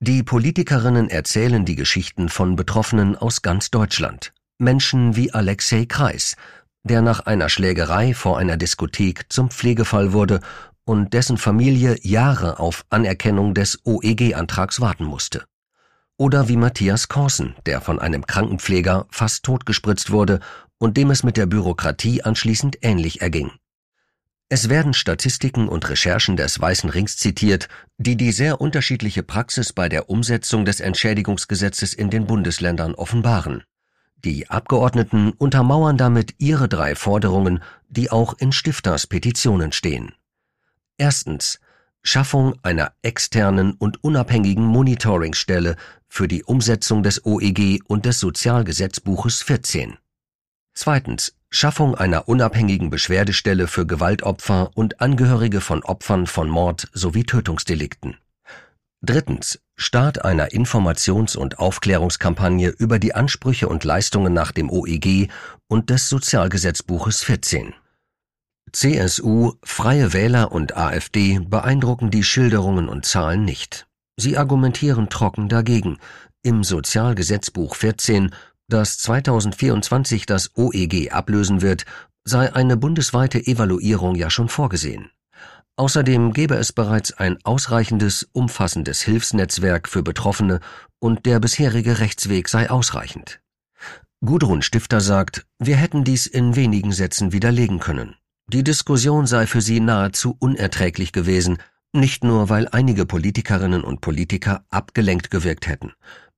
Die 0.00 0.24
Politikerinnen 0.24 1.10
erzählen 1.10 1.64
die 1.64 1.76
Geschichten 1.76 2.28
von 2.28 2.56
Betroffenen 2.56 3.14
aus 3.14 3.42
ganz 3.42 3.70
Deutschland. 3.70 4.32
Menschen 4.58 5.14
wie 5.14 5.32
Alexei 5.32 5.84
Kreis, 5.86 6.34
der 6.82 7.02
nach 7.02 7.20
einer 7.20 7.48
Schlägerei 7.48 8.14
vor 8.14 8.38
einer 8.38 8.56
Diskothek 8.56 9.26
zum 9.28 9.50
Pflegefall 9.50 10.12
wurde 10.12 10.40
und 10.88 11.12
dessen 11.12 11.36
Familie 11.36 11.98
Jahre 12.00 12.58
auf 12.58 12.86
Anerkennung 12.88 13.52
des 13.52 13.78
OEG-Antrags 13.84 14.80
warten 14.80 15.04
musste. 15.04 15.44
Oder 16.16 16.48
wie 16.48 16.56
Matthias 16.56 17.08
Korsen, 17.08 17.54
der 17.66 17.82
von 17.82 17.98
einem 17.98 18.24
Krankenpfleger 18.24 19.06
fast 19.10 19.44
totgespritzt 19.44 20.10
wurde 20.10 20.40
und 20.78 20.96
dem 20.96 21.10
es 21.10 21.22
mit 21.22 21.36
der 21.36 21.44
Bürokratie 21.44 22.22
anschließend 22.22 22.78
ähnlich 22.80 23.20
erging. 23.20 23.52
Es 24.48 24.70
werden 24.70 24.94
Statistiken 24.94 25.68
und 25.68 25.86
Recherchen 25.90 26.38
des 26.38 26.58
Weißen 26.58 26.88
Rings 26.88 27.18
zitiert, 27.18 27.68
die 27.98 28.16
die 28.16 28.32
sehr 28.32 28.58
unterschiedliche 28.58 29.22
Praxis 29.22 29.74
bei 29.74 29.90
der 29.90 30.08
Umsetzung 30.08 30.64
des 30.64 30.80
Entschädigungsgesetzes 30.80 31.92
in 31.92 32.08
den 32.08 32.26
Bundesländern 32.26 32.94
offenbaren. 32.94 33.62
Die 34.24 34.48
Abgeordneten 34.48 35.32
untermauern 35.32 35.98
damit 35.98 36.36
ihre 36.38 36.66
drei 36.66 36.94
Forderungen, 36.94 37.62
die 37.90 38.10
auch 38.10 38.38
in 38.38 38.52
Stifters 38.52 39.06
Petitionen 39.06 39.72
stehen. 39.72 40.14
Erstens 40.98 41.60
Schaffung 42.02 42.58
einer 42.62 42.92
externen 43.02 43.72
und 43.72 44.02
unabhängigen 44.02 44.64
Monitoringstelle 44.64 45.76
für 46.08 46.26
die 46.26 46.42
Umsetzung 46.42 47.02
des 47.02 47.24
OEG 47.24 47.82
und 47.86 48.04
des 48.04 48.18
Sozialgesetzbuches 48.18 49.42
14. 49.42 49.96
Zweitens 50.74 51.34
Schaffung 51.50 51.94
einer 51.94 52.28
unabhängigen 52.28 52.90
Beschwerdestelle 52.90 53.68
für 53.68 53.86
Gewaltopfer 53.86 54.70
und 54.74 55.00
Angehörige 55.00 55.60
von 55.60 55.82
Opfern 55.84 56.26
von 56.26 56.48
Mord 56.48 56.88
sowie 56.92 57.24
Tötungsdelikten. 57.24 58.16
Drittens. 59.00 59.60
Start 59.76 60.24
einer 60.24 60.48
Informations- 60.48 61.36
und 61.36 61.60
Aufklärungskampagne 61.60 62.70
über 62.70 62.98
die 62.98 63.14
Ansprüche 63.14 63.68
und 63.68 63.84
Leistungen 63.84 64.34
nach 64.34 64.50
dem 64.50 64.70
OEG 64.70 65.30
und 65.68 65.90
des 65.90 66.08
Sozialgesetzbuches 66.08 67.22
14. 67.22 67.74
CSU, 68.72 69.52
Freie 69.62 70.12
Wähler 70.12 70.52
und 70.52 70.76
AfD 70.76 71.38
beeindrucken 71.38 72.10
die 72.10 72.24
Schilderungen 72.24 72.88
und 72.88 73.04
Zahlen 73.04 73.44
nicht. 73.44 73.86
Sie 74.16 74.36
argumentieren 74.36 75.08
trocken 75.08 75.48
dagegen. 75.48 75.98
Im 76.42 76.64
Sozialgesetzbuch 76.64 77.74
14 77.74 78.30
das 78.68 78.98
2024 78.98 80.26
das 80.26 80.56
OEG 80.56 81.10
ablösen 81.10 81.62
wird, 81.62 81.84
sei 82.24 82.54
eine 82.54 82.76
bundesweite 82.76 83.38
Evaluierung 83.38 84.14
ja 84.14 84.28
schon 84.28 84.48
vorgesehen. 84.48 85.10
Außerdem 85.76 86.32
gäbe 86.32 86.56
es 86.56 86.72
bereits 86.72 87.12
ein 87.12 87.38
ausreichendes, 87.44 88.28
umfassendes 88.32 89.00
Hilfsnetzwerk 89.02 89.88
für 89.88 90.02
Betroffene 90.02 90.60
und 90.98 91.24
der 91.24 91.40
bisherige 91.40 92.00
Rechtsweg 92.00 92.48
sei 92.48 92.68
ausreichend. 92.68 93.40
Gudrun 94.24 94.62
Stifter 94.62 95.00
sagt, 95.00 95.46
wir 95.58 95.76
hätten 95.76 96.02
dies 96.02 96.26
in 96.26 96.56
wenigen 96.56 96.92
Sätzen 96.92 97.32
widerlegen 97.32 97.78
können. 97.78 98.16
Die 98.50 98.64
Diskussion 98.64 99.26
sei 99.26 99.46
für 99.46 99.60
sie 99.60 99.78
nahezu 99.78 100.34
unerträglich 100.38 101.12
gewesen, 101.12 101.58
nicht 101.92 102.24
nur 102.24 102.48
weil 102.48 102.66
einige 102.68 103.04
Politikerinnen 103.04 103.84
und 103.84 104.00
Politiker 104.00 104.64
abgelenkt 104.70 105.30
gewirkt 105.30 105.66
hätten. 105.66 105.92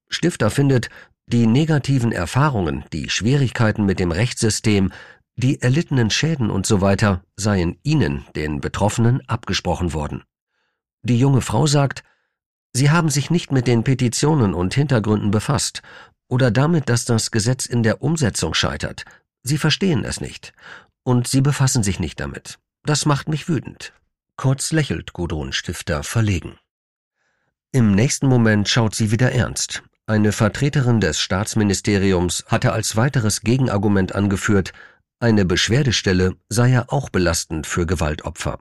Stifter 0.08 0.50
findet, 0.50 0.90
die 1.26 1.46
negativen 1.46 2.10
Erfahrungen, 2.10 2.84
die 2.92 3.10
Schwierigkeiten 3.10 3.84
mit 3.84 4.00
dem 4.00 4.10
Rechtssystem, 4.10 4.90
die 5.36 5.62
erlittenen 5.62 6.10
Schäden 6.10 6.50
und 6.50 6.66
so 6.66 6.80
weiter 6.80 7.22
seien 7.36 7.78
ihnen, 7.84 8.24
den 8.34 8.60
Betroffenen, 8.60 9.20
abgesprochen 9.28 9.92
worden. 9.92 10.24
Die 11.02 11.18
junge 11.18 11.42
Frau 11.42 11.68
sagt, 11.68 12.02
sie 12.72 12.90
haben 12.90 13.08
sich 13.08 13.30
nicht 13.30 13.52
mit 13.52 13.68
den 13.68 13.84
Petitionen 13.84 14.52
und 14.52 14.74
Hintergründen 14.74 15.30
befasst 15.30 15.82
oder 16.28 16.50
damit, 16.50 16.88
dass 16.88 17.04
das 17.04 17.30
Gesetz 17.30 17.66
in 17.66 17.84
der 17.84 18.02
Umsetzung 18.02 18.52
scheitert. 18.52 19.04
Sie 19.44 19.58
verstehen 19.58 20.04
es 20.04 20.20
nicht 20.20 20.52
und 21.02 21.28
sie 21.28 21.40
befassen 21.40 21.82
sich 21.82 22.00
nicht 22.00 22.20
damit. 22.20 22.58
Das 22.84 23.06
macht 23.06 23.28
mich 23.28 23.48
wütend. 23.48 23.92
Kurz 24.36 24.72
lächelt 24.72 25.12
Gudrun 25.12 25.52
Stifter 25.52 26.02
verlegen. 26.02 26.58
Im 27.72 27.94
nächsten 27.94 28.26
Moment 28.26 28.68
schaut 28.68 28.94
sie 28.94 29.10
wieder 29.10 29.32
ernst. 29.32 29.82
Eine 30.06 30.32
Vertreterin 30.32 31.00
des 31.00 31.20
Staatsministeriums 31.20 32.44
hatte 32.48 32.72
als 32.72 32.96
weiteres 32.96 33.42
Gegenargument 33.42 34.14
angeführt, 34.14 34.72
eine 35.20 35.44
Beschwerdestelle 35.44 36.34
sei 36.48 36.68
ja 36.70 36.86
auch 36.88 37.10
belastend 37.10 37.66
für 37.66 37.86
Gewaltopfer. 37.86 38.58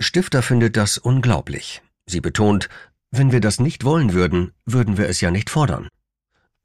Stifter 0.00 0.42
findet 0.42 0.76
das 0.76 0.98
unglaublich. 0.98 1.82
Sie 2.06 2.20
betont, 2.20 2.68
wenn 3.12 3.32
wir 3.32 3.40
das 3.40 3.60
nicht 3.60 3.84
wollen 3.84 4.12
würden, 4.12 4.52
würden 4.66 4.98
wir 4.98 5.08
es 5.08 5.20
ja 5.20 5.30
nicht 5.30 5.50
fordern. 5.50 5.88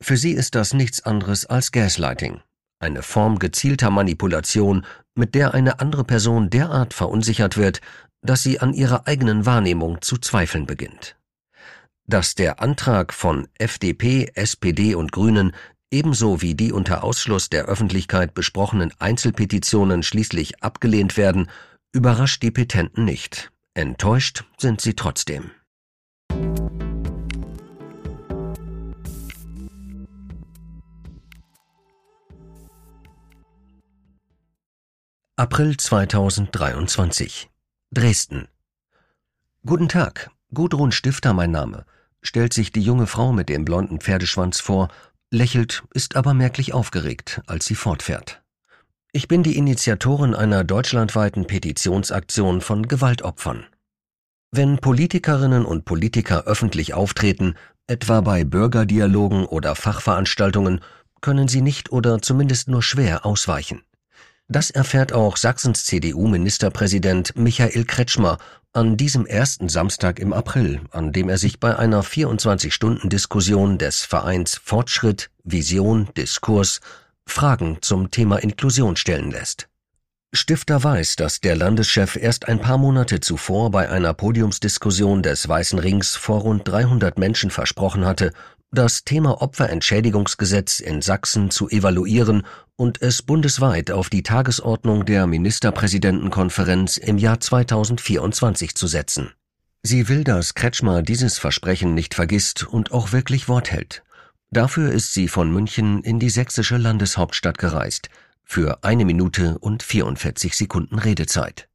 Für 0.01 0.17
sie 0.17 0.31
ist 0.31 0.55
das 0.55 0.73
nichts 0.73 1.03
anderes 1.03 1.45
als 1.45 1.71
Gaslighting, 1.71 2.41
eine 2.79 3.03
Form 3.03 3.39
gezielter 3.39 3.89
Manipulation, 3.89 4.85
mit 5.15 5.35
der 5.35 5.53
eine 5.53 5.79
andere 5.79 6.03
Person 6.03 6.49
derart 6.49 6.93
verunsichert 6.93 7.57
wird, 7.57 7.81
dass 8.21 8.43
sie 8.43 8.59
an 8.59 8.73
ihrer 8.73 9.07
eigenen 9.07 9.45
Wahrnehmung 9.45 10.01
zu 10.01 10.17
zweifeln 10.17 10.65
beginnt 10.65 11.15
dass 12.07 12.35
der 12.35 12.61
Antrag 12.61 13.13
von 13.13 13.47
FDP, 13.57 14.31
SPD 14.35 14.95
und 14.95 15.11
Grünen 15.11 15.53
ebenso 15.91 16.41
wie 16.41 16.55
die 16.55 16.71
unter 16.71 17.03
Ausschluss 17.03 17.49
der 17.49 17.65
Öffentlichkeit 17.65 18.33
besprochenen 18.33 18.93
Einzelpetitionen 18.99 20.03
schließlich 20.03 20.63
abgelehnt 20.63 21.17
werden, 21.17 21.49
überrascht 21.93 22.43
die 22.43 22.51
Petenten 22.51 23.05
nicht. 23.05 23.51
Enttäuscht 23.73 24.43
sind 24.57 24.81
sie 24.81 24.93
trotzdem. 24.93 25.51
April 35.37 35.75
2023 35.75 37.49
Dresden 37.91 38.47
Guten 39.65 39.89
Tag, 39.89 40.31
Gudrun 40.53 40.93
Stifter 40.93 41.33
mein 41.33 41.51
Name 41.51 41.83
stellt 42.21 42.53
sich 42.53 42.71
die 42.71 42.79
junge 42.79 43.05
Frau 43.05 43.33
mit 43.33 43.49
dem 43.49 43.65
blonden 43.65 43.99
Pferdeschwanz 43.99 44.61
vor, 44.61 44.87
lächelt, 45.31 45.83
ist 45.93 46.15
aber 46.15 46.33
merklich 46.33 46.73
aufgeregt, 46.73 47.41
als 47.47 47.65
sie 47.65 47.75
fortfährt. 47.75 48.43
Ich 49.11 49.27
bin 49.27 49.43
die 49.43 49.57
Initiatorin 49.57 50.35
einer 50.35 50.63
deutschlandweiten 50.63 51.47
Petitionsaktion 51.47 52.61
von 52.61 52.87
Gewaltopfern. 52.87 53.65
Wenn 54.51 54.77
Politikerinnen 54.77 55.65
und 55.65 55.83
Politiker 55.83 56.45
öffentlich 56.45 56.93
auftreten, 56.93 57.55
etwa 57.87 58.21
bei 58.21 58.45
Bürgerdialogen 58.45 59.45
oder 59.45 59.75
Fachveranstaltungen, 59.75 60.79
können 61.19 61.49
sie 61.49 61.61
nicht 61.61 61.91
oder 61.91 62.21
zumindest 62.21 62.69
nur 62.69 62.81
schwer 62.81 63.25
ausweichen. 63.25 63.81
Das 64.47 64.69
erfährt 64.69 65.11
auch 65.11 65.37
Sachsens 65.37 65.85
CDU-Ministerpräsident 65.85 67.35
Michael 67.35 67.83
Kretschmer 67.85 68.37
an 68.73 68.95
diesem 68.95 69.25
ersten 69.25 69.69
Samstag 69.69 70.19
im 70.19 70.33
April, 70.33 70.81
an 70.91 71.11
dem 71.11 71.29
er 71.29 71.39
sich 71.39 71.59
bei 71.59 71.75
einer 71.77 72.03
24-Stunden-Diskussion 72.03 73.79
des 73.79 74.03
Vereins 74.03 74.61
Fortschritt, 74.63 75.31
Vision, 75.43 76.09
Diskurs 76.15 76.81
Fragen 77.25 77.79
zum 77.81 78.11
Thema 78.11 78.37
Inklusion 78.37 78.97
stellen 78.97 79.31
lässt. 79.31 79.67
Stifter 80.31 80.83
weiß, 80.83 81.15
dass 81.15 81.39
der 81.39 81.55
Landeschef 81.55 82.17
erst 82.17 82.47
ein 82.47 82.59
paar 82.59 82.77
Monate 82.77 83.21
zuvor 83.21 83.71
bei 83.71 83.89
einer 83.89 84.13
Podiumsdiskussion 84.13 85.23
des 85.23 85.47
Weißen 85.47 85.79
Rings 85.79 86.15
vor 86.15 86.41
rund 86.41 86.67
300 86.67 87.17
Menschen 87.17 87.49
versprochen 87.49 88.05
hatte, 88.05 88.33
das 88.75 89.05
Thema 89.05 89.41
Opferentschädigungsgesetz 89.41 90.79
in 90.79 91.01
Sachsen 91.01 91.49
zu 91.49 91.69
evaluieren 91.69 92.45
und 92.75 93.01
es 93.01 93.21
bundesweit 93.21 93.89
auf 93.89 94.09
die 94.09 94.21
Tagesordnung 94.21 95.05
der 95.05 95.25
Ministerpräsidentenkonferenz 95.25 96.97
im 96.97 97.17
Jahr 97.17 97.39
2024 97.39 98.75
zu 98.75 98.87
setzen. 98.87 99.31
Sie 99.81 100.09
will, 100.09 100.23
dass 100.23 100.53
Kretschmer 100.53 101.01
dieses 101.01 101.37
Versprechen 101.37 101.93
nicht 101.93 102.13
vergisst 102.13 102.63
und 102.63 102.91
auch 102.91 103.11
wirklich 103.11 103.47
Wort 103.47 103.71
hält. 103.71 104.03
Dafür 104.51 104.91
ist 104.91 105.13
sie 105.13 105.27
von 105.27 105.51
München 105.51 106.03
in 106.03 106.19
die 106.19 106.29
sächsische 106.29 106.77
Landeshauptstadt 106.77 107.57
gereist, 107.57 108.09
für 108.43 108.83
eine 108.83 109.05
Minute 109.05 109.57
und 109.59 109.83
44 109.83 110.55
Sekunden 110.55 110.99
Redezeit. 110.99 111.67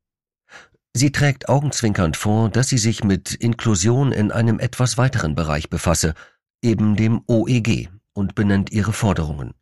Sie 0.93 1.13
trägt 1.13 1.49
augenzwinkernd 1.49 2.17
vor, 2.17 2.51
dass 2.51 2.69
sie 2.69 2.79
sich 2.79 3.05
mit 3.05 3.35
Inklusion 3.35 4.13
in 4.13 4.33
einem 4.33 4.59
etwas 4.59 4.99
weiteren 4.99 5.35
Bereich 5.35 5.71
befasse, 5.71 6.15
eben 6.62 6.96
dem 6.96 7.23
OEG, 7.27 7.88
und 8.12 8.35
benennt 8.35 8.70
ihre 8.70 8.92
Forderungen. 8.92 9.55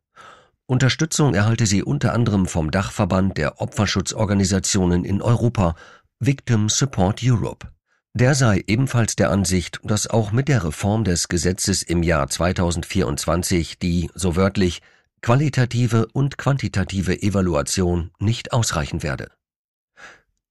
Unterstützung 0.66 1.34
erhalte 1.34 1.66
sie 1.66 1.82
unter 1.82 2.12
anderem 2.12 2.46
vom 2.46 2.70
Dachverband 2.70 3.38
der 3.38 3.60
Opferschutzorganisationen 3.60 5.04
in 5.04 5.22
Europa, 5.22 5.74
Victim 6.18 6.68
Support 6.68 7.20
Europe. 7.22 7.68
Der 8.14 8.34
sei 8.34 8.64
ebenfalls 8.66 9.16
der 9.16 9.30
Ansicht, 9.30 9.80
dass 9.84 10.08
auch 10.08 10.32
mit 10.32 10.48
der 10.48 10.64
Reform 10.64 11.04
des 11.04 11.28
Gesetzes 11.28 11.82
im 11.82 12.02
Jahr 12.02 12.28
2024 12.28 13.78
die, 13.78 14.10
so 14.14 14.34
wörtlich, 14.34 14.82
qualitative 15.22 16.08
und 16.12 16.36
quantitative 16.36 17.22
Evaluation 17.22 18.10
nicht 18.18 18.52
ausreichen 18.52 19.02
werde. 19.02 19.30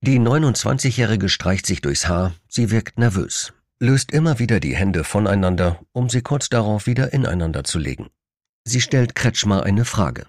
Die 0.02 0.20
29-Jährige 0.20 1.30
streicht 1.30 1.66
sich 1.66 1.82
durchs 1.82 2.08
Haar, 2.08 2.34
sie 2.48 2.72
wirkt 2.72 2.98
nervös, 2.98 3.54
löst 3.80 4.12
immer 4.12 4.40
wieder 4.40 4.60
die 4.60 4.76
Hände 4.76 5.04
voneinander, 5.04 5.80
um 5.92 6.10
sie 6.10 6.22
kurz 6.22 6.50
darauf 6.50 6.88
wieder 6.88 7.14
ineinander 7.14 7.64
zu 7.64 7.80
legen. 7.80 8.10
Sie 8.64 8.82
stellt 8.82 9.16
Kretschmer 9.16 9.64
eine 9.64 9.86
Frage. 9.86 10.26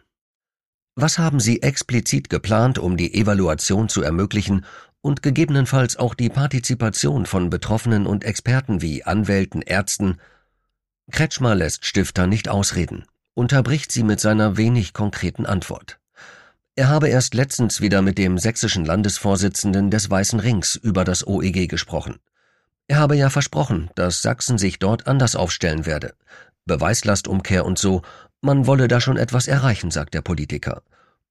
Was 0.95 1.19
haben 1.19 1.39
Sie 1.39 1.63
explizit 1.63 2.29
geplant, 2.29 2.79
um 2.79 2.97
die 2.97 3.15
Evaluation 3.15 3.89
zu 3.89 4.03
ermöglichen 4.03 4.65
und 5.01 5.23
gegebenenfalls 5.23 5.97
auch 5.97 6.15
die 6.15 6.29
Partizipation 6.29 7.25
von 7.25 7.51
Betroffenen 7.51 8.05
und 8.07 8.25
Experten 8.25 8.83
wie 8.83 9.05
Anwälten, 9.05 9.63
Ärzten? 9.63 10.19
Kretschmer 11.11 11.55
lässt 11.55 11.87
Stifter 11.87 12.27
nicht 12.27 12.49
ausreden, 12.49 13.05
unterbricht 13.35 13.93
sie 13.93 14.03
mit 14.03 14.21
seiner 14.21 14.57
wenig 14.57 14.93
konkreten 14.93 15.47
Antwort. 15.47 16.01
Er 16.75 16.89
habe 16.89 17.09
erst 17.09 17.35
letztens 17.35 17.81
wieder 17.81 18.03
mit 18.03 18.19
dem 18.19 18.37
sächsischen 18.37 18.85
Landesvorsitzenden 18.85 19.91
des 19.91 20.11
Weißen 20.11 20.41
Rings 20.41 20.75
über 20.75 21.05
das 21.05 21.27
OEG 21.27 21.69
gesprochen. 21.69 22.19
Er 22.89 22.99
habe 22.99 23.17
ja 23.17 23.31
versprochen, 23.31 23.91
dass 23.95 24.23
Sachsen 24.23 24.59
sich 24.59 24.79
dort 24.79 25.07
anders 25.07 25.37
aufstellen 25.37 25.87
werde. 25.87 26.15
Beweislastumkehr 26.65 27.65
und 27.65 27.79
so, 27.79 28.03
man 28.41 28.67
wolle 28.67 28.89
da 28.89 29.01
schon 29.01 29.17
etwas 29.17 29.47
erreichen, 29.47 29.91
sagt 29.91 30.15
der 30.15 30.23
Politiker. 30.23 30.83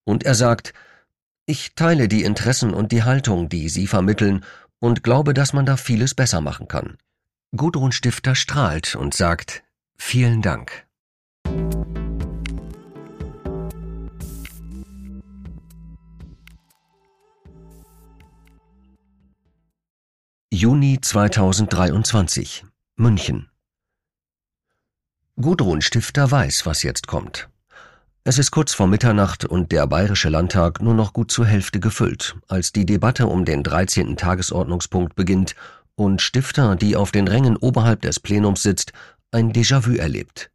Und 0.04 0.24
er 0.24 0.36
sagt, 0.36 0.74
ich 1.46 1.76
teile 1.76 2.08
die 2.08 2.24
Interessen 2.24 2.74
und 2.74 2.92
die 2.92 3.04
Haltung, 3.04 3.50
die 3.50 3.70
Sie 3.70 3.88
vermitteln, 3.88 4.46
und 4.80 5.04
glaube, 5.04 5.34
dass 5.34 5.54
man 5.54 5.66
da 5.66 5.78
vieles 5.78 6.14
besser 6.14 6.42
machen 6.42 6.68
kann. 6.68 6.98
Gudrun 7.56 7.92
Stifter 7.92 8.36
strahlt 8.36 8.96
und 8.96 9.14
sagt, 9.14 9.64
vielen 9.98 10.42
Dank. 10.42 10.87
Juni 20.60 20.98
2023 21.00 22.66
München 22.96 23.48
Gudrun 25.40 25.82
Stifter 25.82 26.32
weiß, 26.32 26.66
was 26.66 26.82
jetzt 26.82 27.06
kommt. 27.06 27.48
Es 28.24 28.40
ist 28.40 28.50
kurz 28.50 28.74
vor 28.74 28.88
Mitternacht 28.88 29.46
und 29.46 29.72
der 29.72 29.86
Bayerische 29.86 30.30
Landtag 30.30 30.82
nur 30.82 30.96
noch 30.96 31.14
gut 31.14 31.30
zur 31.30 31.46
Hälfte 31.46 31.80
gefüllt, 31.80 32.38
als 32.48 32.72
die 32.72 32.88
Debatte 32.88 33.28
um 33.28 33.46
den 33.46 33.62
13. 33.62 34.18
Tagesordnungspunkt 34.18 35.16
beginnt 35.16 35.54
und 35.94 36.24
Stifter, 36.24 36.76
die 36.76 36.96
auf 36.96 37.12
den 37.12 37.28
Rängen 37.28 37.56
oberhalb 37.58 38.02
des 38.02 38.20
Plenums 38.20 38.64
sitzt, 38.64 38.94
ein 39.30 39.54
Déjà-vu 39.54 39.94
erlebt. 39.94 40.50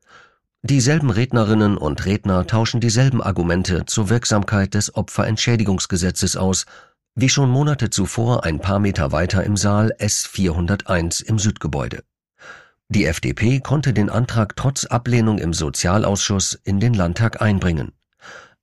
Dieselben 0.63 1.11
Rednerinnen 1.11 1.77
und 1.77 2.07
Redner 2.07 2.45
tauschen 2.49 2.81
dieselben 2.81 3.23
Argumente 3.23 3.87
zur 3.87 4.11
Wirksamkeit 4.11 4.75
des 4.75 4.97
Opferentschädigungsgesetzes 4.97 6.37
aus, 6.37 6.67
wie 7.15 7.29
schon 7.29 7.51
Monate 7.51 7.91
zuvor 7.91 8.45
ein 8.45 8.61
paar 8.61 8.79
Meter 8.79 9.13
weiter 9.13 9.45
im 9.45 9.57
Saal 9.57 9.93
S401 9.99 11.25
im 11.25 11.39
Südgebäude. 11.39 12.03
Die 12.89 13.07
FDP 13.07 13.61
konnte 13.61 13.93
den 13.93 14.11
Antrag 14.11 14.57
trotz 14.57 14.85
Ablehnung 14.85 15.39
im 15.39 15.53
Sozialausschuss 15.53 16.59
in 16.65 16.81
den 16.81 16.95
Landtag 16.95 17.41
einbringen. 17.41 17.93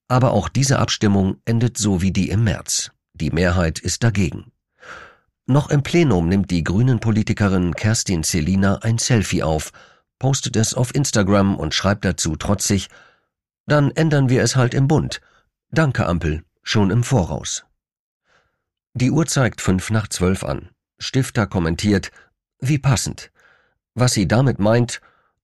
Aber 0.07 0.33
auch 0.33 0.49
diese 0.49 0.79
Abstimmung 0.79 1.38
endet 1.45 1.77
so 1.77 2.01
wie 2.01 2.12
die 2.12 2.29
im 2.29 2.43
März. 2.43 2.91
Die 3.13 3.31
Mehrheit 3.31 3.79
ist 3.79 4.03
dagegen. 4.03 4.51
Noch 5.45 5.69
im 5.69 5.81
Plenum 5.81 6.29
nimmt 6.29 6.51
die 6.51 6.63
Grünen-Politikerin 6.63 7.73
Kerstin 7.73 8.23
Celina 8.23 8.79
ein 8.83 8.99
Selfie 8.99 9.43
auf, 9.43 9.71
postet 10.19 10.55
es 10.55 10.73
auf 10.73 10.93
Instagram 10.93 11.55
und 11.57 11.73
schreibt 11.73 12.05
dazu 12.05 12.35
trotzig, 12.35 12.89
dann 13.65 13.91
ändern 13.91 14.29
wir 14.29 14.43
es 14.43 14.55
halt 14.55 14.73
im 14.73 14.88
Bund. 14.88 15.21
Danke, 15.71 16.05
Ampel, 16.05 16.43
schon 16.62 16.91
im 16.91 17.03
Voraus. 17.03 17.65
Die 18.93 19.12
Uhr 19.12 19.28
zeigt 19.28 19.62
fünf 19.62 19.91
nach 19.91 20.08
zwölf 20.08 20.43
an. 20.43 20.69
Stifter 20.97 21.45
kommentiert, 21.45 22.12
wie 22.60 22.80
passend. 22.80 23.32
Was 23.93 24.13
sie 24.13 24.28
damit 24.28 24.60
meint, 24.60 25.02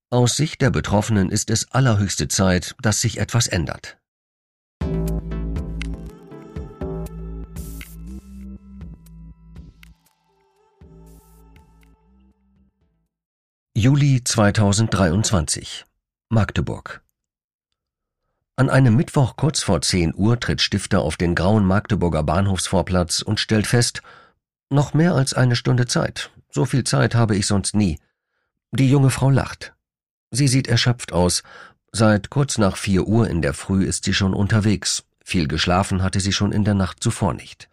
aus 0.10 0.36
Sicht 0.36 0.62
der 0.62 0.72
Betroffenen 0.72 1.30
ist 1.30 1.50
es 1.50 1.72
allerhöchste 1.72 2.28
Zeit, 2.28 2.76
dass 2.82 3.02
sich 3.02 3.20
etwas 3.20 3.48
ändert. 3.48 3.98
Juli 13.78 14.24
2023 14.24 15.86
Magdeburg 16.30 17.05
an 18.58 18.70
einem 18.70 18.96
Mittwoch 18.96 19.36
kurz 19.36 19.64
vor 19.64 19.82
10 19.82 20.14
Uhr 20.16 20.40
tritt 20.40 20.62
Stifter 20.62 21.02
auf 21.02 21.18
den 21.18 21.36
grauen 21.36 21.66
Magdeburger 21.66 22.24
Bahnhofsvorplatz 22.24 23.22
und 23.22 23.40
stellt 23.40 23.68
fest, 23.68 24.02
noch 24.70 24.94
mehr 24.94 25.14
als 25.14 25.34
eine 25.34 25.56
Stunde 25.56 25.88
Zeit. 25.88 26.32
So 26.50 26.66
viel 26.66 26.86
Zeit 26.86 27.16
habe 27.16 27.36
ich 27.36 27.48
sonst 27.48 27.76
nie. 27.76 28.00
Die 28.72 28.90
junge 28.90 29.10
Frau 29.10 29.30
lacht. 29.30 29.74
Sie 30.32 30.48
sieht 30.48 30.68
erschöpft 30.68 31.12
aus. 31.12 31.44
Seit 31.92 32.30
kurz 32.30 32.58
nach 32.58 32.78
vier 32.78 33.08
Uhr 33.08 33.30
in 33.30 33.42
der 33.42 33.54
Früh 33.54 33.84
ist 33.84 34.06
sie 34.06 34.14
schon 34.14 34.34
unterwegs. 34.34 35.04
Viel 35.24 35.48
geschlafen 35.48 36.02
hatte 36.02 36.20
sie 36.20 36.34
schon 36.34 36.52
in 36.52 36.64
der 36.64 36.74
Nacht 36.76 37.04
zuvor 37.04 37.34
nicht. 37.34 37.70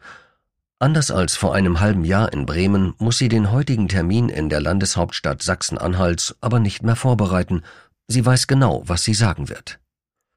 Anders 0.78 1.12
als 1.12 1.36
vor 1.36 1.54
einem 1.54 1.78
halben 1.78 2.04
Jahr 2.04 2.32
in 2.32 2.44
Bremen 2.44 2.94
muss 2.98 3.18
sie 3.18 3.28
den 3.28 3.52
heutigen 3.52 3.88
Termin 3.88 4.28
in 4.28 4.48
der 4.48 4.60
Landeshauptstadt 4.60 5.42
Sachsen-Anhalts 5.42 6.36
aber 6.40 6.58
nicht 6.58 6.82
mehr 6.82 6.96
vorbereiten. 6.96 7.62
Sie 8.08 8.26
weiß 8.26 8.48
genau, 8.48 8.82
was 8.86 9.04
sie 9.04 9.14
sagen 9.14 9.48
wird. 9.48 9.78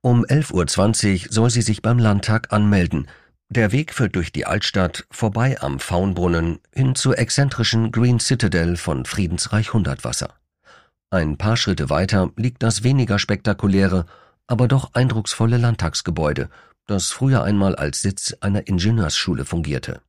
Um 0.06 0.24
11.20 0.24 1.26
Uhr 1.26 1.34
soll 1.34 1.50
sie 1.50 1.64
sich 1.64 1.82
beim 1.82 1.98
Landtag 1.98 2.54
anmelden. 2.54 3.08
Der 3.50 3.72
Weg 3.72 3.92
führt 3.92 4.16
durch 4.16 4.32
die 4.32 4.46
Altstadt, 4.46 5.08
vorbei 5.10 5.60
am 5.62 5.80
Faunbrunnen, 5.80 6.60
hin 6.72 6.94
zur 6.94 7.18
exzentrischen 7.18 7.92
Green 7.92 8.20
Citadel 8.20 8.78
von 8.78 9.06
Friedensreich 9.06 9.74
Hundertwasser. 9.74 10.36
Ein 11.10 11.38
paar 11.38 11.58
Schritte 11.58 11.90
weiter 11.90 12.30
liegt 12.36 12.62
das 12.62 12.84
weniger 12.84 13.18
spektakuläre, 13.18 14.06
aber 14.46 14.68
doch 14.68 14.94
eindrucksvolle 14.94 15.58
Landtagsgebäude, 15.58 16.50
das 16.86 17.10
früher 17.10 17.44
einmal 17.44 17.76
als 17.76 18.04
Sitz 18.04 18.38
einer 18.42 18.68
Ingenieursschule 18.68 19.44
fungierte. 19.44 20.02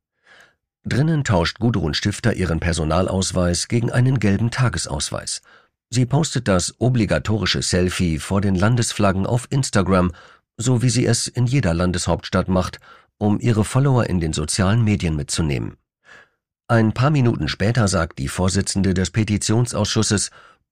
Drinnen 0.85 1.23
tauscht 1.23 1.57
Gudrun 1.57 1.95
Stifter 1.95 2.35
ihren 2.35 2.59
Personalausweis 2.59 3.67
gegen 3.67 3.91
einen 3.91 4.19
gelben 4.19 4.51
Tagesausweis– 4.51 5.41
Sie 5.89 6.05
postet 6.05 6.47
das 6.47 6.75
obligatorische 6.79 7.61
Selfie 7.61 8.19
vor 8.19 8.41
den 8.41 8.55
Landesflaggen 8.55 9.25
auf 9.25 9.47
Instagram, 9.49 10.11
so 10.57 10.81
wie 10.81 10.89
sie 10.89 11.05
es 11.05 11.27
in 11.27 11.45
jeder 11.45 11.73
Landeshauptstadt 11.73 12.49
macht, 12.49 12.79
um 13.17 13.39
ihre 13.39 13.63
Follower 13.63 14.05
in 14.05 14.19
den 14.19 14.33
sozialen 14.33 14.83
Medien 14.83 15.15
mitzunehmen. 15.15 15.77
Ein 16.67 16.93
paar 16.93 17.09
Minuten 17.09 17.47
später 17.47 17.87
sagt 17.87 18.19
die 18.19 18.27
Vorsitzende 18.27 18.93
des 18.93 19.11
Petitionsausschusses, 19.11 20.31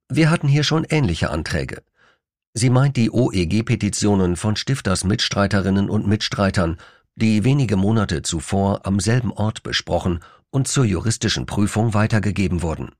wir 0.09 0.29
hatten 0.29 0.47
hier 0.47 0.63
schon 0.63 0.83
ähnliche 0.83 1.29
Anträge. 1.29 1.81
Sie 2.53 2.69
meint 2.69 2.97
die 2.97 3.09
OEG-Petitionen 3.09 4.35
von 4.35 4.55
Stifters 4.55 5.03
Mitstreiterinnen 5.03 5.89
und 5.89 6.07
Mitstreitern, 6.07 6.77
die 7.15 7.43
wenige 7.43 7.77
Monate 7.77 8.21
zuvor 8.21 8.85
am 8.85 8.99
selben 8.99 9.31
Ort 9.31 9.63
besprochen 9.63 10.19
und 10.51 10.67
zur 10.67 10.85
juristischen 10.85 11.45
Prüfung 11.45 11.93
weitergegeben 11.93 12.61
wurden. 12.61 12.91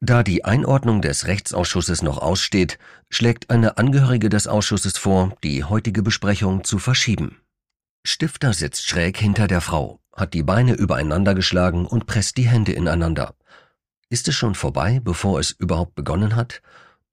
Da 0.00 0.22
die 0.22 0.44
Einordnung 0.44 1.00
des 1.00 1.26
Rechtsausschusses 1.26 2.02
noch 2.02 2.18
aussteht, 2.18 2.78
schlägt 3.08 3.50
eine 3.50 3.78
Angehörige 3.78 4.28
des 4.28 4.46
Ausschusses 4.46 4.98
vor, 4.98 5.36
die 5.42 5.64
heutige 5.64 6.02
Besprechung 6.02 6.64
zu 6.64 6.78
verschieben. 6.78 7.40
Stifter 8.06 8.52
sitzt 8.52 8.86
schräg 8.86 9.16
hinter 9.16 9.46
der 9.46 9.62
Frau, 9.62 10.00
hat 10.12 10.34
die 10.34 10.42
Beine 10.42 10.74
übereinander 10.74 11.34
geschlagen 11.34 11.86
und 11.86 12.06
presst 12.06 12.36
die 12.36 12.48
Hände 12.48 12.72
ineinander. 12.72 13.34
Ist 14.10 14.28
es 14.28 14.34
schon 14.34 14.54
vorbei, 14.54 15.00
bevor 15.02 15.40
es 15.40 15.52
überhaupt 15.52 15.94
begonnen 15.94 16.36
hat? 16.36 16.60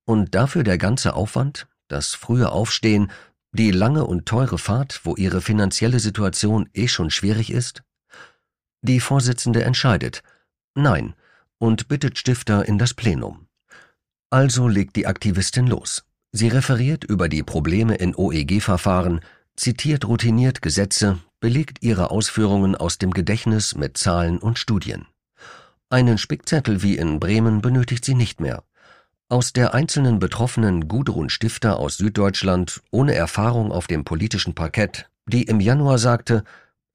Und 0.03 0.35
dafür 0.35 0.63
der 0.63 0.77
ganze 0.77 1.13
Aufwand, 1.13 1.67
das 1.87 2.13
frühe 2.13 2.51
Aufstehen, 2.51 3.09
die 3.53 3.71
lange 3.71 4.05
und 4.05 4.25
teure 4.25 4.57
Fahrt, 4.57 5.01
wo 5.03 5.15
ihre 5.15 5.41
finanzielle 5.41 5.99
Situation 5.99 6.69
eh 6.73 6.87
schon 6.87 7.09
schwierig 7.09 7.51
ist? 7.51 7.83
Die 8.81 8.99
Vorsitzende 8.99 9.63
entscheidet, 9.63 10.23
nein, 10.75 11.15
und 11.61 11.87
bittet 11.87 12.17
Stifter 12.17 12.67
in 12.67 12.79
das 12.79 12.95
Plenum. 12.95 13.45
Also 14.31 14.67
legt 14.67 14.95
die 14.95 15.05
Aktivistin 15.05 15.67
los. 15.67 16.03
Sie 16.31 16.47
referiert 16.47 17.03
über 17.03 17.29
die 17.29 17.43
Probleme 17.43 17.95
in 17.95 18.15
OEG-Verfahren, 18.15 19.21
zitiert 19.55 20.05
routiniert 20.05 20.63
Gesetze, 20.63 21.19
belegt 21.39 21.77
ihre 21.81 22.09
Ausführungen 22.09 22.75
aus 22.75 22.97
dem 22.97 23.11
Gedächtnis 23.11 23.75
mit 23.75 23.97
Zahlen 23.97 24.39
und 24.39 24.57
Studien. 24.57 25.05
Einen 25.89 26.17
Spickzettel 26.17 26.81
wie 26.81 26.97
in 26.97 27.19
Bremen 27.19 27.61
benötigt 27.61 28.05
sie 28.05 28.15
nicht 28.15 28.41
mehr. 28.41 28.63
Aus 29.29 29.53
der 29.53 29.75
einzelnen 29.75 30.17
Betroffenen 30.17 30.87
Gudrun 30.87 31.29
Stifter 31.29 31.77
aus 31.77 31.97
Süddeutschland, 31.97 32.81
ohne 32.89 33.13
Erfahrung 33.13 33.71
auf 33.71 33.85
dem 33.85 34.03
politischen 34.03 34.55
Parkett, 34.55 35.09
die 35.27 35.43
im 35.43 35.59
Januar 35.59 35.99
sagte, 35.99 36.43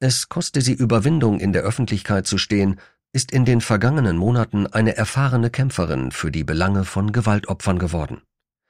es 0.01 0.29
koste 0.29 0.61
sie 0.61 0.75
Überwindung, 0.75 1.39
in 1.39 1.53
der 1.53 1.63
Öffentlichkeit 1.63 2.27
zu 2.27 2.37
stehen, 2.37 2.81
ist 3.17 3.33
in 3.33 3.47
den 3.47 3.63
vergangenen 3.63 4.19
Monaten 4.19 4.67
eine 4.67 4.95
erfahrene 4.95 5.49
Kämpferin 5.49 6.13
für 6.13 6.31
die 6.31 6.45
Belange 6.45 6.85
von 6.85 7.13
Gewaltopfern 7.13 7.79
geworden. 7.79 8.21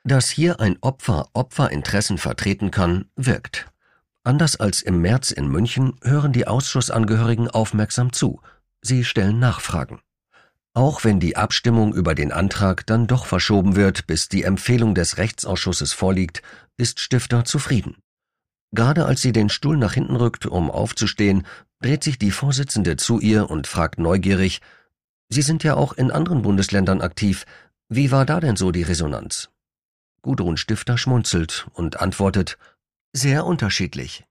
Dass 0.05 0.31
hier 0.31 0.61
ein 0.61 0.79
Opfer 0.83 1.27
Opferinteressen 1.33 2.17
vertreten 2.17 2.71
kann, 2.71 3.07
wirkt. 3.17 3.67
Anders 4.23 4.55
als 4.55 4.83
im 4.83 5.01
März 5.01 5.33
in 5.33 5.49
München 5.49 5.95
hören 6.01 6.33
die 6.33 6.47
Ausschussangehörigen 6.47 7.51
aufmerksam 7.51 8.13
zu. 8.13 8.41
Sie 8.83 9.03
stellen 9.05 9.41
Nachfragen. 9.41 9.99
Auch 10.75 11.03
wenn 11.03 11.19
die 11.19 11.37
Abstimmung 11.37 11.93
über 11.93 12.15
den 12.15 12.31
Antrag 12.31 12.87
dann 12.87 13.09
doch 13.09 13.27
verschoben 13.27 13.75
wird, 13.75 14.07
bis 14.07 14.29
die 14.29 14.45
Empfehlung 14.45 14.95
des 14.95 15.19
Rechtsausschusses 15.19 15.93
vorliegt, 15.93 16.43
ist 16.77 17.01
Stifter 17.01 17.45
zufrieden. 17.45 17.97
Gerade 18.73 19.07
als 19.07 19.23
sie 19.23 19.33
den 19.33 19.49
Stuhl 19.49 19.77
nach 19.77 19.95
hinten 19.95 20.15
rückt, 20.15 20.47
um 20.47 20.71
aufzustehen, 20.71 21.47
dreht 21.87 22.03
sich 22.03 22.19
die 22.19 22.33
Vorsitzende 22.33 22.97
zu 22.97 23.21
ihr 23.21 23.49
und 23.49 23.69
fragt 23.69 24.01
neugierig, 24.01 24.61
Sie 25.29 25.43
sind 25.43 25.63
ja 25.63 25.75
auch 25.75 25.93
in 25.93 26.11
anderen 26.11 26.43
Bundesländern 26.43 27.01
aktiv. 27.01 27.45
Wie 27.89 28.11
war 28.11 28.27
da 28.27 28.41
denn 28.41 28.57
so 28.57 28.73
die 28.73 28.83
Resonanz? 28.83 29.51
Gudrun 30.21 30.57
Stifter 30.57 30.99
schmunzelt 30.99 31.69
und 31.75 32.01
antwortet, 32.01 32.59
sehr 33.13 33.47
unterschiedlich. 33.47 34.25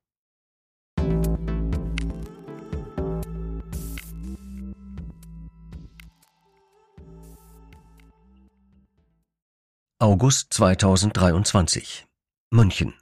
August 10.00 10.54
2023 10.54 12.06
München 12.52 12.94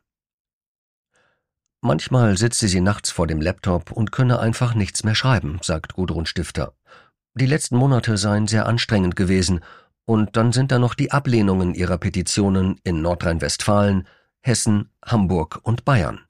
Manchmal 1.85 2.37
sitze 2.37 2.69
sie 2.69 2.79
nachts 2.79 3.11
vor 3.11 3.27
dem 3.27 3.41
Laptop 3.41 3.91
und 3.91 4.13
könne 4.13 4.39
einfach 4.39 4.73
nichts 4.73 5.03
mehr 5.03 5.15
schreiben, 5.15 5.59
sagt 5.61 5.95
Gudrun 5.95 6.25
Stifter. 6.25 6.71
Die 7.33 7.45
letzten 7.45 7.75
Monate 7.75 8.15
seien 8.15 8.47
sehr 8.47 8.67
anstrengend 8.67 9.17
gewesen, 9.17 9.59
und 10.05 10.37
dann 10.37 10.53
sind 10.53 10.71
da 10.71 10.79
noch 10.79 10.93
die 10.93 11.11
Ablehnungen 11.11 11.73
ihrer 11.73 11.97
Petitionen 11.97 12.79
in 12.85 13.01
Nordrhein-Westfalen, 13.01 14.07
Hessen, 14.39 14.91
Hamburg 15.03 15.59
und 15.63 15.83
Bayern. 15.83 16.21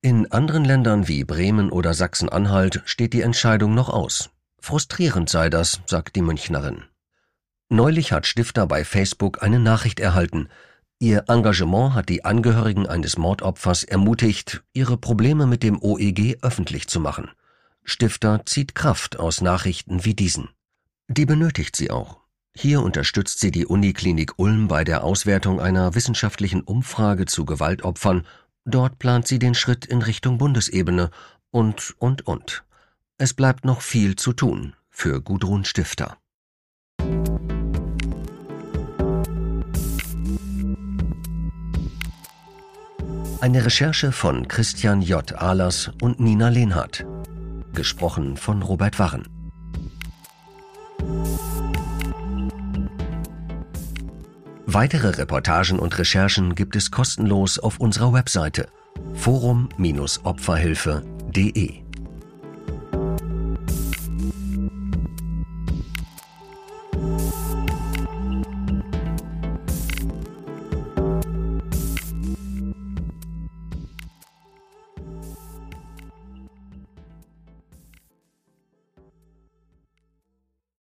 In 0.00 0.32
anderen 0.32 0.64
Ländern 0.64 1.06
wie 1.06 1.22
Bremen 1.24 1.68
oder 1.68 1.92
Sachsen-Anhalt 1.92 2.80
steht 2.86 3.12
die 3.12 3.20
Entscheidung 3.20 3.74
noch 3.74 3.90
aus. 3.90 4.30
Frustrierend 4.58 5.28
sei 5.28 5.50
das, 5.50 5.82
sagt 5.84 6.16
die 6.16 6.22
Münchnerin. 6.22 6.84
Neulich 7.68 8.12
hat 8.12 8.26
Stifter 8.26 8.66
bei 8.66 8.86
Facebook 8.86 9.42
eine 9.42 9.58
Nachricht 9.58 10.00
erhalten. 10.00 10.48
Ihr 11.00 11.24
Engagement 11.28 11.94
hat 11.94 12.08
die 12.08 12.24
Angehörigen 12.24 12.88
eines 12.88 13.16
Mordopfers 13.16 13.84
ermutigt, 13.84 14.64
ihre 14.72 14.96
Probleme 14.96 15.46
mit 15.46 15.62
dem 15.62 15.80
OEG 15.80 16.38
öffentlich 16.42 16.88
zu 16.88 16.98
machen. 16.98 17.30
Stifter 17.84 18.44
zieht 18.46 18.74
Kraft 18.74 19.18
aus 19.18 19.40
Nachrichten 19.40 20.04
wie 20.04 20.14
diesen. 20.14 20.48
Die 21.06 21.24
benötigt 21.24 21.76
sie 21.76 21.92
auch. 21.92 22.18
Hier 22.52 22.82
unterstützt 22.82 23.38
sie 23.38 23.52
die 23.52 23.64
Uniklinik 23.64 24.32
Ulm 24.38 24.66
bei 24.66 24.82
der 24.82 25.04
Auswertung 25.04 25.60
einer 25.60 25.94
wissenschaftlichen 25.94 26.62
Umfrage 26.62 27.26
zu 27.26 27.44
Gewaltopfern. 27.44 28.26
Dort 28.64 28.98
plant 28.98 29.28
sie 29.28 29.38
den 29.38 29.54
Schritt 29.54 29.86
in 29.86 30.02
Richtung 30.02 30.38
Bundesebene 30.38 31.10
und, 31.52 31.94
und, 31.98 32.26
und. 32.26 32.64
Es 33.18 33.34
bleibt 33.34 33.64
noch 33.64 33.82
viel 33.82 34.16
zu 34.16 34.32
tun 34.32 34.74
für 34.90 35.22
Gudrun 35.22 35.64
Stifter. 35.64 36.18
Eine 43.40 43.64
Recherche 43.64 44.10
von 44.10 44.48
Christian 44.48 45.00
J. 45.00 45.40
Ahlers 45.40 45.92
und 46.02 46.18
Nina 46.18 46.48
Lehnhardt. 46.48 47.06
Gesprochen 47.72 48.36
von 48.36 48.62
Robert 48.62 48.98
Warren. 48.98 49.28
Weitere 54.66 55.10
Reportagen 55.10 55.78
und 55.78 55.96
Recherchen 55.98 56.56
gibt 56.56 56.74
es 56.74 56.90
kostenlos 56.90 57.60
auf 57.60 57.78
unserer 57.78 58.12
Webseite 58.12 58.70
forum-opferhilfe.de. 59.14 61.87